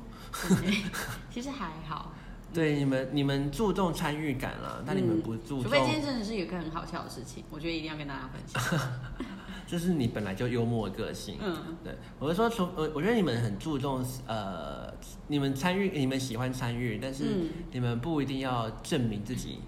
[1.30, 2.12] 其实还好。
[2.52, 8.80] 对，你们你们注重参与感啦，但你们嗯不注重除非今天真的是有一个很好笑的事情，我觉得一定要跟大家分享。
[9.66, 11.38] 就是你本来就幽默的个性。
[11.40, 14.92] 嗯，对，我是说，从我我觉得你们很注重呃，
[15.28, 19.60] 你们参与，你们喜欢参与，但是嗯你们不一定要证明自己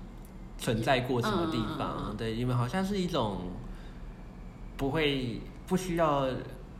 [0.58, 2.10] 存在过什么地方。
[2.10, 3.50] 嗯对，你们好像是一种
[4.76, 6.28] 不会不需要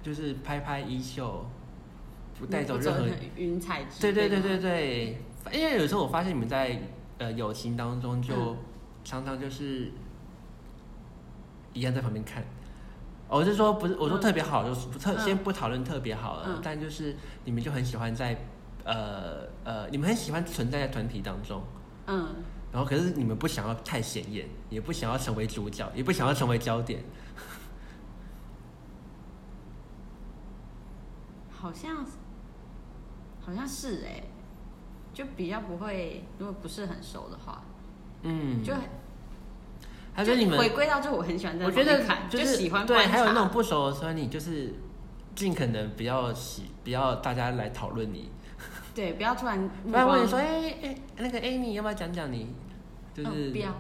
[0.02, 1.46] 就是拍拍衣袖，
[2.44, 5.18] 不带走任何云彩对对对对对，
[5.52, 6.78] 因为有时候我发现你们在
[7.18, 8.56] 呃友情当中就、嗯。
[9.04, 9.92] 常常就是
[11.74, 12.42] 一样在旁边看。
[13.28, 14.20] 哦我是说不是，我说嗯。
[14.20, 15.18] 特别好，就是不特、嗯。
[15.18, 16.60] 先不讨论特别好了，嗯。
[16.62, 17.14] 但就是
[17.44, 18.36] 你们就很喜欢在
[18.84, 21.62] 呃呃，你们很喜欢存在在团体当中，
[22.06, 22.28] 嗯，
[22.72, 27.02] 然后可是你们不想要太显眼，也不想要成为主角，也不想要成为焦点。
[31.50, 32.06] 好像
[33.44, 34.22] 好像是哎、
[35.12, 37.62] 就比较不会，如果不是很熟的话，
[38.22, 38.72] 嗯，就
[40.14, 43.06] 还是你们回归到就我很喜欢在我觉得看，就是喜欢对。
[43.06, 44.72] 还有那种不熟的时候，你就是
[45.34, 48.30] 尽可能不要喜，不要大家来讨论你，
[48.94, 52.54] 对，不要突然不要问说，哎、哎、那个 Amy 要不要讲讲你？
[53.12, 53.72] 就是、嗯不要，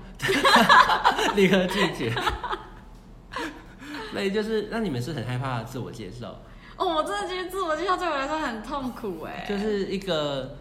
[1.34, 2.12] 立刻拒绝。
[4.12, 6.36] 所以就是，那你们是很害怕自我介绍，
[6.76, 10.56] 哦，我真的觉得自我介绍对我来说很痛苦哎、就是一个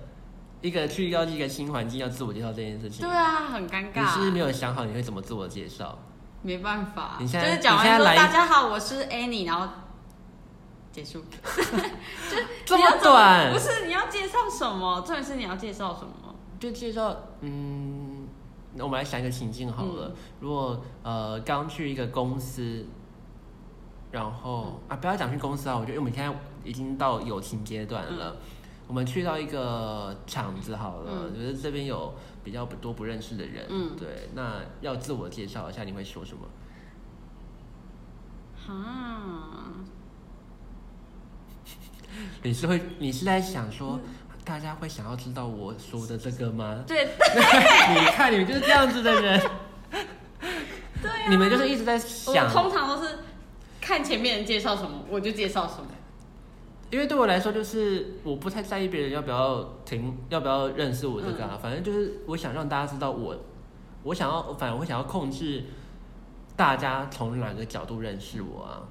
[0.61, 3.05] 一个去到一个新环境要自我介绍这件事情。
[3.07, 5.97] 对啊，很尴你是不是没，有想好你会怎么自我介绍？
[6.41, 9.67] 没办法，你现在就是讲完说大家好，我是 Annie，然后
[10.91, 11.23] 结束。
[12.65, 15.01] 这么短不是你要介绍什么？
[15.01, 16.35] 重点是你要介绍什么？
[16.59, 18.27] 就介绍，嗯，
[18.75, 20.09] 那我们来想一个情境好了。
[20.09, 22.85] 嗯如果呃刚去一个公司，
[24.13, 26.31] 然后、啊不要讲去公司啊，我觉得因为我们现在
[26.63, 28.37] 已经到友情阶段了。
[28.85, 31.33] 我们去到一个场子好了，嗯。
[31.33, 33.95] 就是这边有比较多不认识的人，嗯。
[33.97, 36.45] 对，那要自我介绍一下，你会说什么？
[38.67, 39.73] 哈，
[42.43, 43.99] 你是会，你是在想说，
[44.45, 46.83] 大家会想要知道我说的这个吗？
[46.85, 47.05] 对。
[47.95, 49.41] 你看，你们就是这样子的人，
[51.01, 51.99] 对啊，你们就是一直在我
[52.33, 53.17] 想，通常都是
[53.83, 55.87] 看前面人介绍什么，我就介绍什么。
[56.89, 63.35] 因为对我来说，就是我不太在意别人要不要听，要不要认识我这个啊，反正就是我想让大家知道我，
[64.03, 65.65] 我想要，反正我想要控制
[66.55, 68.87] 大家从哪个角度认识我啊，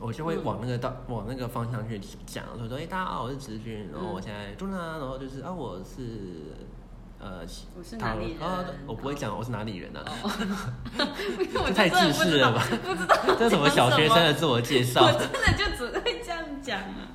[0.00, 6.56] 我就会嗯往那个到、往那个方向去讲，说说，哎、大家好，我是直军，然后我现在住哪，然后就是啊，我是。
[7.18, 7.40] 呃，
[7.76, 10.04] 我是哪里人啊 我不会讲我是哪里人啊，
[11.74, 12.62] 太自私了吧？
[12.84, 15.02] 不知道这是什么小学生的自我介绍？
[15.04, 17.08] 我真的就只会这样讲啊。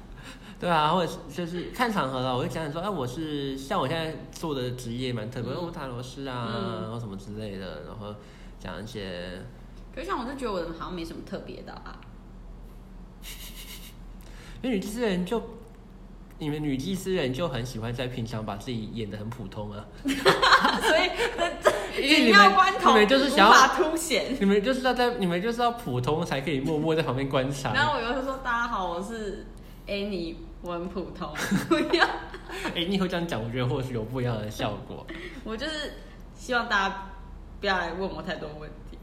[0.60, 8.14] 对啊，或者是就是看场合了，我会讲讲说，哎、我是像我现在做的职业蛮特别，嗯我塔罗师啊，嗯然后什么之类的，然后
[8.60, 9.42] 讲一些，
[9.96, 12.00] 可是像我就觉得我的好像没什么特别的啊。
[14.62, 15.40] 因为女祭司人就，
[16.42, 21.12] 你们女祭司人就很喜欢在平常把自己演的很普通啊， 所以
[21.94, 24.36] 紧因为你们要关头你们就是想法凸显。
[24.40, 27.92] 你们就是要在你们就是要普通才可以默默在旁边观察然察。
[27.92, 29.46] 后我又说：“大家好，我是
[29.86, 30.34] Annie，
[30.64, 31.32] 我很普通，
[31.70, 32.04] 不要。
[32.74, 35.06] 哎、你以后这样讲，我觉得或许有不一样的效果。
[35.46, 35.94] 我就是
[36.36, 37.12] 希望大家
[37.60, 38.98] 不要来问我太多问题，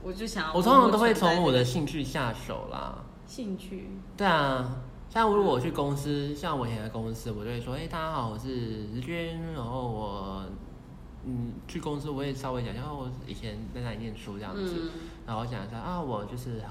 [0.00, 2.98] 我就想要我通常都会从我的兴趣下手啦。
[3.26, 3.88] 兴趣。
[4.16, 4.76] 对啊，
[5.12, 10.42] 像如果我去公司，像我以前在公司，我就会说，哎、大家好，我是日军，然后我，
[11.26, 14.90] 嗯，去公司我也稍微讲一下，哦我以前在哪里念书这样子，嗯
[15.26, 16.70] 然后讲一下啊，我就是很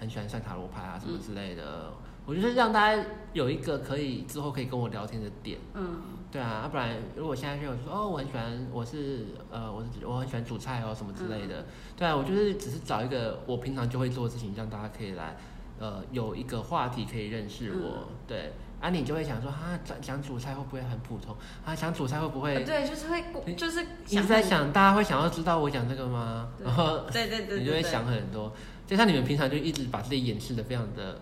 [0.00, 1.92] 很喜欢算塔罗牌啊什么嗯之类的，
[2.24, 5.58] 我就是让大家有一个可以之后可以跟我聊天的点。
[5.74, 11.66] 嗯对啊，要不然如果现在就有说哦，我很喜欢，我是呃，我是我很喜欢煮菜哦，什么之类的。
[11.94, 15.36] 对啊，我就是只是找一个我平常就会做的事情，让大家可以来
[15.82, 18.06] 呃有一个话题可以认识我。
[18.28, 21.36] 对，啊，你就会想说啊，讲讲煮菜会不会很普通？
[21.64, 22.62] 啊，讲煮菜会不会？
[22.62, 23.24] 对，就是会
[23.56, 26.50] 就是一直在想，大家会想要知道我讲这个吗？
[26.62, 28.52] 然后对对对，你就会想很多，
[28.86, 31.20] 就像你们平常就一直把自己掩饰的非常的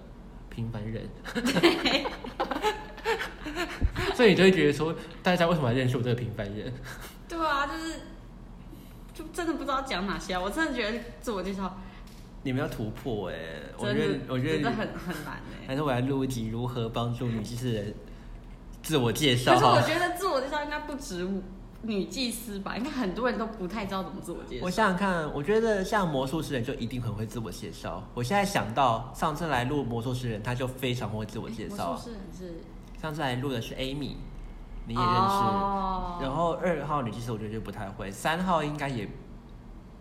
[0.50, 1.08] 平凡人，
[4.14, 6.70] 所以你就会觉得说，大家为什么要认识我这个平凡人？
[7.26, 7.94] 对啊，就是
[9.14, 10.40] 就真的不知道讲哪些啊。
[10.40, 11.78] 我真的觉得自我介绍
[12.42, 13.34] 你们要突破哎、
[13.76, 15.66] 我觉得，我觉得，真的很很难哎。
[15.66, 17.94] 还是我来录一集如何帮助女祭司人
[18.82, 19.82] 自我介绍可是我哈。
[19.82, 21.28] 觉得自我介绍应该不止
[21.82, 24.64] 女祭司吧，应该很多人都不太知道怎么自我介绍。
[24.64, 28.02] 我想想看，我觉得像魔术师人就一定很会自我介绍。
[28.14, 32.04] 我现在想到上次来录魔术师人，他就非常会自我介绍魔术。
[32.04, 32.60] 师人是
[33.00, 34.14] 上次来录的是 Amy，
[34.86, 35.10] 你也认识。
[35.10, 39.08] 哦然后二号女祭司我觉得就不太会，三号应该也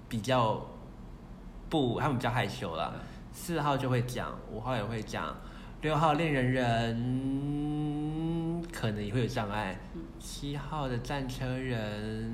[0.09, 0.65] 比较
[1.69, 2.91] 不，他们比较害羞啦。
[3.31, 5.37] 四号就会讲，五号也会讲，
[5.81, 9.79] 六号恋人人可能也会有障碍，
[10.19, 12.33] 七号的战车人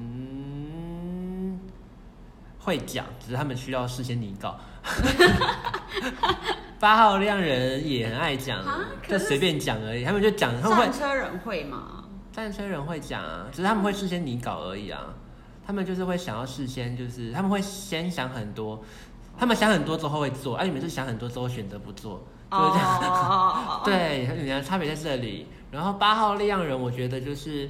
[2.60, 4.58] 会讲，只是他们需要事先拟稿。
[6.80, 8.64] 八号亮人也很爱讲
[9.08, 12.04] 就是随便讲而已，他们就讲，他们会战车人会吗？
[12.32, 15.14] 战车人会讲啊，只是他们会事先拟稿而已啊。
[15.66, 18.84] 他们就是会想要事先，就是他们会先想很多，
[19.38, 23.02] 他们想很多之后会做，而、你们是想很多之后选择不做，就是这样。
[23.02, 25.48] 哦， 对，你的差别在这里。
[25.72, 27.70] 然后八号力量人，我觉得就是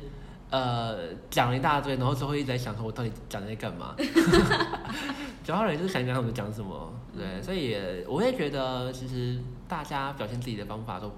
[0.51, 3.95] 呃讲了一大堆，然后最后一直在想说我到底讲在干嘛。
[5.43, 11.11] 九号人就是想讲他们讲什么，对，所以也我会觉得其实大家表现自己的方法都。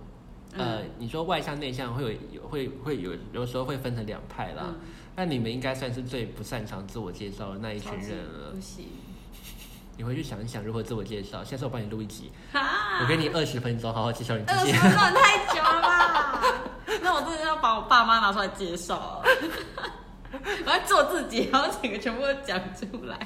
[0.56, 4.76] 呃，你说外向内向会有有会会有有时候会分成两派啦，嗯
[5.16, 8.60] 那你们应该算是最不擅长自我介绍的那一群人了不。
[8.62, 8.86] 行。
[9.98, 14.80] 你回去想一想如何自我介绍，下次我帮你录一集，哈我给你二十分钟好好介绍你自二己十。
[14.80, 16.41] 分钟太久了吧？
[17.02, 19.24] 那我真的要把我爸妈拿出来介绍了，
[20.66, 23.18] 我要做自己，然后整个全部都讲出来。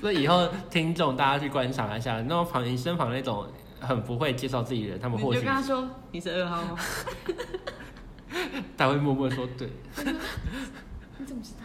[0.00, 3.46] 所以以后听众大家去观察一下，那种旁你身旁那种
[3.80, 6.78] 很不会介绍自己的人，他们或许跟他说你是二号吗？
[8.78, 9.68] 他会默默说对，
[11.18, 11.64] 你怎么知道？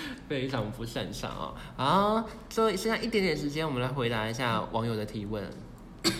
[0.28, 1.54] 非常不擅长哦。
[1.76, 5.44] 啊，最后剩下一点点时间，我们来回答一下网友的提问。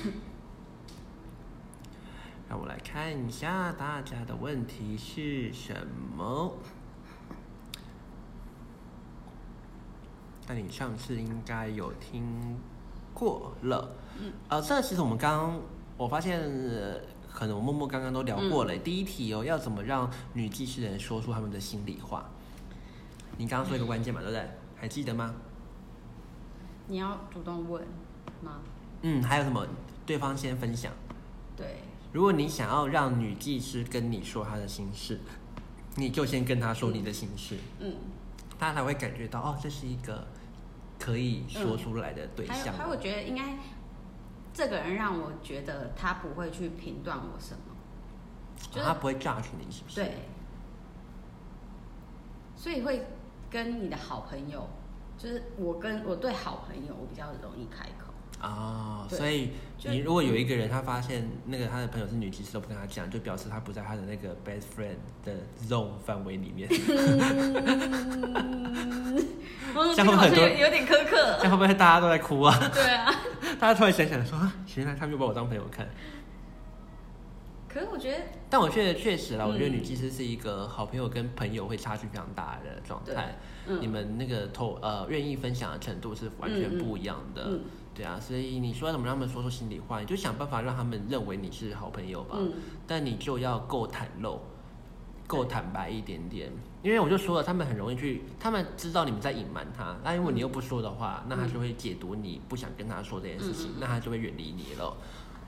[2.48, 5.72] 让我来看一下大家的问题是什
[6.16, 6.52] 么。
[10.48, 12.58] 那你上次应该有听
[13.14, 15.60] 过了，嗯，呃，这个其实我们刚刚
[15.96, 17.00] 我发现，呃
[17.32, 18.76] 可能我默默刚刚都聊过了。
[18.78, 22.28] 第一题哦，要怎么让女技师人说出他们的心里话？
[23.40, 24.46] 你刚刚说一个关键嘛，对不对？
[24.76, 25.34] 还记得吗？
[26.88, 27.82] 你要主动问
[28.42, 28.60] 吗？
[29.00, 29.66] 嗯，还有什么？
[30.04, 30.92] 对方先分享。
[31.56, 31.76] 对，
[32.12, 35.18] 如果你想要让女技师跟你说她的心事，
[35.96, 37.94] 你就先跟她说你的心事，嗯，
[38.58, 40.26] 她才会感觉到哦，这是一个
[40.98, 42.56] 可以说出来的对象。
[42.56, 43.56] 还有还有，我觉得应该
[44.52, 47.74] 这个人让我觉得他不会去评断我什么，
[48.70, 49.94] 就是她不会 judge 你，是不是？
[49.96, 50.14] 对，
[52.54, 53.06] 所以会
[53.50, 54.68] 跟你的好朋友，
[55.18, 58.06] 就是我跟我对好朋友，我比较容易开口。
[58.42, 59.50] 哦，所以
[59.84, 65.34] 你如果有一个人他发现那个他的朋友是女技师都不跟他讲，就表示他不在他的那个 best friend 的
[65.68, 66.66] zone 范围里面，
[69.74, 71.16] 我这样会很多有有点苛这刻。
[71.42, 72.56] 样会不会大家都在哭啊？
[72.72, 73.12] 对啊，
[73.60, 75.86] 大家突然想想说，啊原来他没有把我当朋友看。
[77.72, 78.18] 可是我觉得
[78.48, 83.38] 但我觉得确实啦，我觉得嗯女技师是一个好朋友跟朋友会差距非常大的状态。
[83.68, 87.44] 嗯你们那个投呃愿意分享的程度是完全不一样的。
[87.46, 87.60] 嗯
[87.94, 92.36] 对啊，所以你说要怎么让他们说出心里话，你就想办法让他们认为你是好朋友吧。
[92.38, 92.52] 嗯
[92.86, 94.40] 但你就要够坦露，
[95.26, 96.50] 够坦白一点点。
[96.82, 104.96] 因为我就说了，他们很容易去，他们知道你们在隐瞒他，那如果你又不说的话，那他就会解读你不想跟他说这件事情，那他就会远离你了。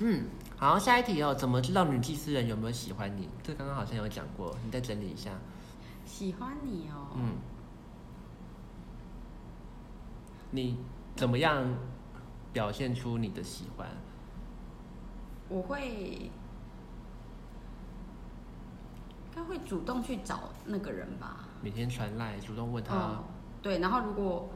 [0.01, 0.25] 嗯，
[0.63, 3.29] 好，下一题哦，怎么知道女祭司人有没有喜欢你？
[3.43, 5.33] 这刚刚好像有讲过，你再整理一下。
[6.07, 7.09] 喜欢你哦。
[7.17, 7.35] 嗯，
[10.53, 10.79] 你
[11.17, 11.67] 怎么样
[12.53, 13.89] 表现出你的喜欢？
[15.49, 16.31] 我会，应
[19.35, 21.49] 该会主动去找那个人吧。
[21.61, 22.95] 每天传来，主动问他。
[22.95, 23.25] 哦，
[23.61, 24.49] 对，然后如果，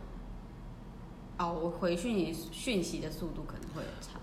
[1.38, 4.15] 哦，我回讯息讯息的速度可能会有差。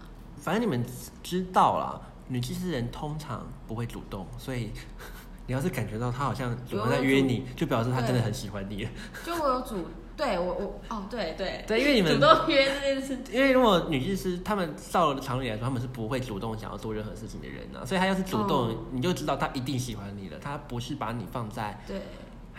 [0.43, 0.83] 反正你们
[1.23, 4.71] 知道啦，女祭司人通常不会主动，所以
[5.47, 8.85] 你要是感觉到她好像主动在约你，就表示她真的很喜欢你。
[9.25, 9.87] 就我有主，
[10.17, 20.37] 对我我哦，对对对，因为你们主动约这件事， 因为如果女技师他们照常理来说，他们是不会主动想要做任何事情的人啊，所以她要是主动，哦你就知道她一定喜欢你了。
[20.39, 22.01] 她不是把你放在对，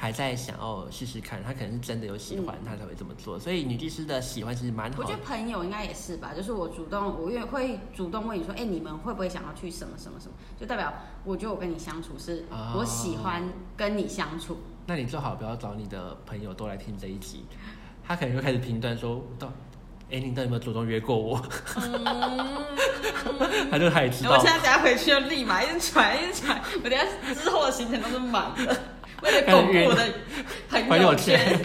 [0.05, 3.39] 还在想要试试看，他可能是真的有喜欢，他才会这么做。
[3.39, 5.25] 所以女技师的喜欢其实蛮好的我觉得。
[5.25, 10.35] 朋友应该也是吧，就是我主动，我越会主动问你说，哎、你们会不会想要去什么什么什么？
[10.61, 10.93] 就代表
[11.25, 13.43] 我觉得我跟你相处是哦我喜欢
[13.79, 14.59] 跟你相处。
[14.85, 17.47] 那你最好不要找你的朋友都来听这一集，
[18.07, 19.51] 他可能就开始评断说，到，
[20.11, 21.41] 哎，你到底有没有主动约过我？
[23.71, 24.45] 他就开始知道我现。
[24.53, 28.77] 在等下回去就立马一直传一直传，我等下之后的行程都是满的。
[29.25, 30.05] 为了巩固我的
[30.87, 31.59] 朋友圈，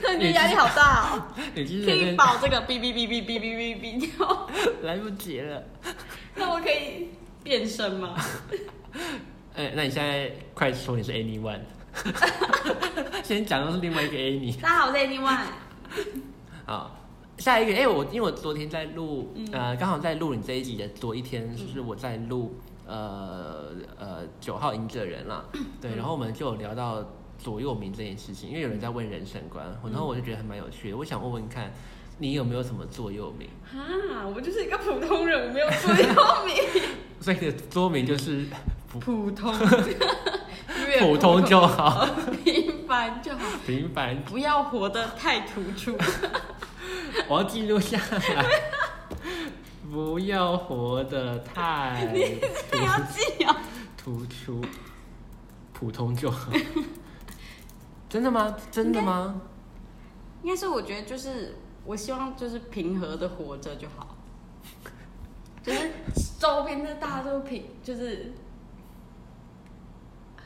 [0.00, 1.22] 突然觉得压力好大哦。
[1.54, 4.48] 你其实可以人把我这个哔哔哔哔哔哔哔哔掉。
[4.82, 5.62] 来不及了。
[6.34, 7.08] 那我可以
[7.42, 8.14] 变身吗？
[9.56, 11.60] 哎、那你现在快说你是 anyone，
[13.24, 14.60] 先讲的是另外一个 Any。
[14.60, 15.38] 大家好，我是 Anyone。
[16.64, 16.96] 好，
[17.38, 22.54] 下一个，哎、我因为我昨天在录，嗯呃，刚好在录你这一集的多一天，就是我在录，
[22.90, 25.44] 呃呃九号赢者人啦，
[25.80, 27.04] 对，嗯然后我们就有聊到
[27.38, 31.72] 左右铭这件事情，因为有人在问人生观，然后我就觉得还蛮有趣的，我想问问看，
[32.18, 33.48] 你有没有什么座右铭？
[33.72, 36.82] 啊，我就是一个普通人，我没有座右铭。
[37.20, 38.46] 所以你的座右铭就是
[38.90, 39.54] 普通，
[40.88, 42.08] 越普通就好，
[42.42, 45.96] 平凡就好，平凡，不要活得太突出。
[47.28, 48.46] 我要记录下来。
[49.90, 52.06] 不要活得太
[52.70, 53.56] 不要记哦。
[53.96, 54.64] 突出，
[55.72, 56.52] 普通就好。
[58.08, 58.56] 真的吗？
[58.70, 59.40] 真的吗？
[60.42, 64.16] 应该是我觉得就是，我希望就是平和的活着就好，
[65.62, 65.90] 就是
[66.38, 68.32] 周边的大家都平，就是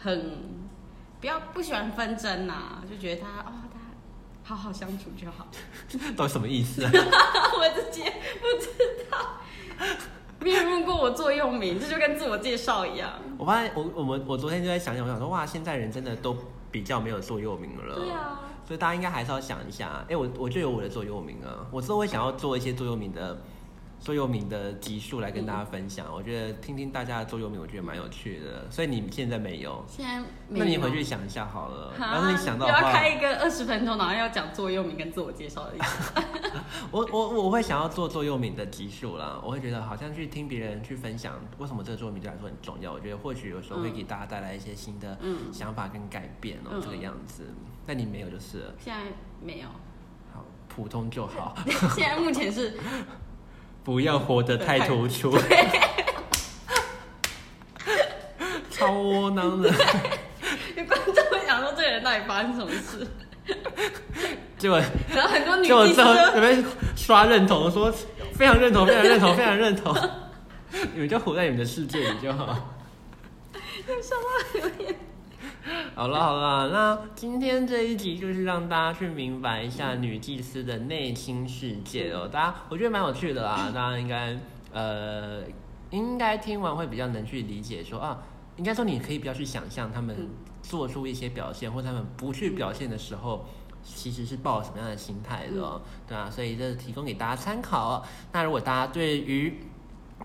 [0.02, 0.38] 很
[1.20, 3.52] 不要不喜欢纷争呐、就觉得他哦，
[4.44, 5.48] 好好相处就好。
[6.14, 6.90] 到底什么意思啊？
[6.94, 8.02] 我自己
[8.40, 8.68] 不知
[9.10, 9.40] 道，
[10.38, 13.10] 没有人问过我座右铭，这就跟自我介绍一样。
[13.38, 16.36] 我发现我我们我昨天就在想想，我想说哇，现在人真的都
[16.70, 17.94] 比较没有座右铭了。
[17.96, 23.40] 对啊，所以大家应该还是要想一下，哎、我我就有我的座右铭啊，我之后会想要做一些座右铭的
[24.04, 26.06] 座右铭的集数来跟大家分享。
[26.12, 28.70] 我觉得听听大家的座右铭，我觉得蛮有趣的。
[28.70, 31.94] 所以你现在没有，现在没那你回去想一下好了。
[31.98, 36.12] 哈要是你想到要话，开一个二十分钟，然后要讲座右铭跟自我介绍的意思。
[36.92, 39.40] 我我我会想要做座右铭的集数啦。
[39.42, 42.92] 我会觉得好像去听别人去分享为什么这个座右铭对我来说很重要。
[42.92, 47.44] 我觉得或许有时候会给大家带来一些新的嗯想法跟改变哦、嗯这个样子。
[47.86, 49.02] 但你没有就是了，现在
[49.40, 49.68] 没有，
[50.34, 51.56] 好，普通就好，
[51.96, 52.78] 现在目前是
[53.84, 55.38] 不要活得太突出。
[58.70, 59.68] 超窝囊的，
[60.76, 63.06] 有观众会想说这个人到底发生什么事，
[64.58, 64.80] 结果
[65.14, 66.64] 然后很多女结果技师之后有没有
[66.96, 67.92] 刷认同，说
[68.34, 69.94] 非常认同，非常认同，非常认同。
[70.92, 72.74] 你们就活在你们的世界里就好。
[73.86, 74.96] 就收到留言，
[75.94, 82.28] 好了好了，那今天这一集就是让大家去明白一下女祭司的内心世界哦。
[82.32, 84.38] 大家我觉得蛮有趣的啦，大家应该
[84.72, 85.42] 呃
[85.90, 88.22] 应该听完会比较能去理解说啊，
[88.56, 90.28] 应该说你可以比较去想象他们嗯
[90.62, 93.44] 做出一些表现，或他们不去表现的时候。
[93.86, 98.02] 其实是抱什么样的心态的、哦，对啊，所以这是提供给大家参考、哦。
[98.32, 99.60] 那如果大家对于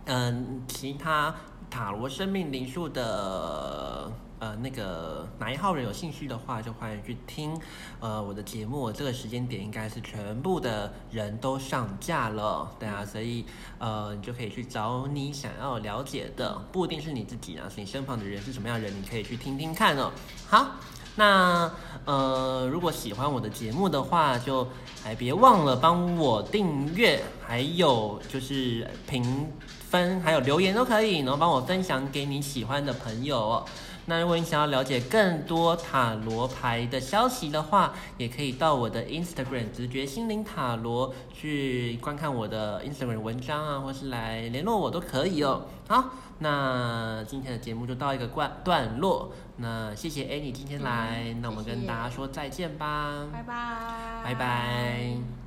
[0.06, 1.36] 嗯其他
[1.70, 4.10] 塔罗生命灵数的
[4.40, 7.60] 呃那个哪一号人有兴趣的话，就欢迎去听
[8.00, 8.92] 呃我的节目。
[8.92, 13.46] 这个时间点应该是全部的人都上架了，对啊，所以
[13.78, 20.12] 呃你就可以去找你想要了解的，不一定是你自己啊，是你身旁的人是什么样人，你可以去听听看哦。
[20.48, 20.72] 好。
[21.16, 21.70] 那
[22.06, 24.66] 呃，如果喜欢我的节目的话，就
[25.04, 29.52] 还别忘了帮我订阅，还有就是评
[29.90, 33.66] 分，还有留言都可以，然后帮我分享给你喜欢的朋友哦。
[34.10, 45.68] 那如果你想要了解更多塔罗牌的消息的话，也可以到我的 Instagram 直觉心灵塔罗去观看我的 Instagram 文章啊，或是来联络我都可以哦。
[45.88, 46.06] 好，
[46.40, 49.32] 那今天的节目就到一个段段落。
[49.58, 55.39] 那谢谢 Annie 今天来，那我们跟大家说再见吧，拜拜，拜拜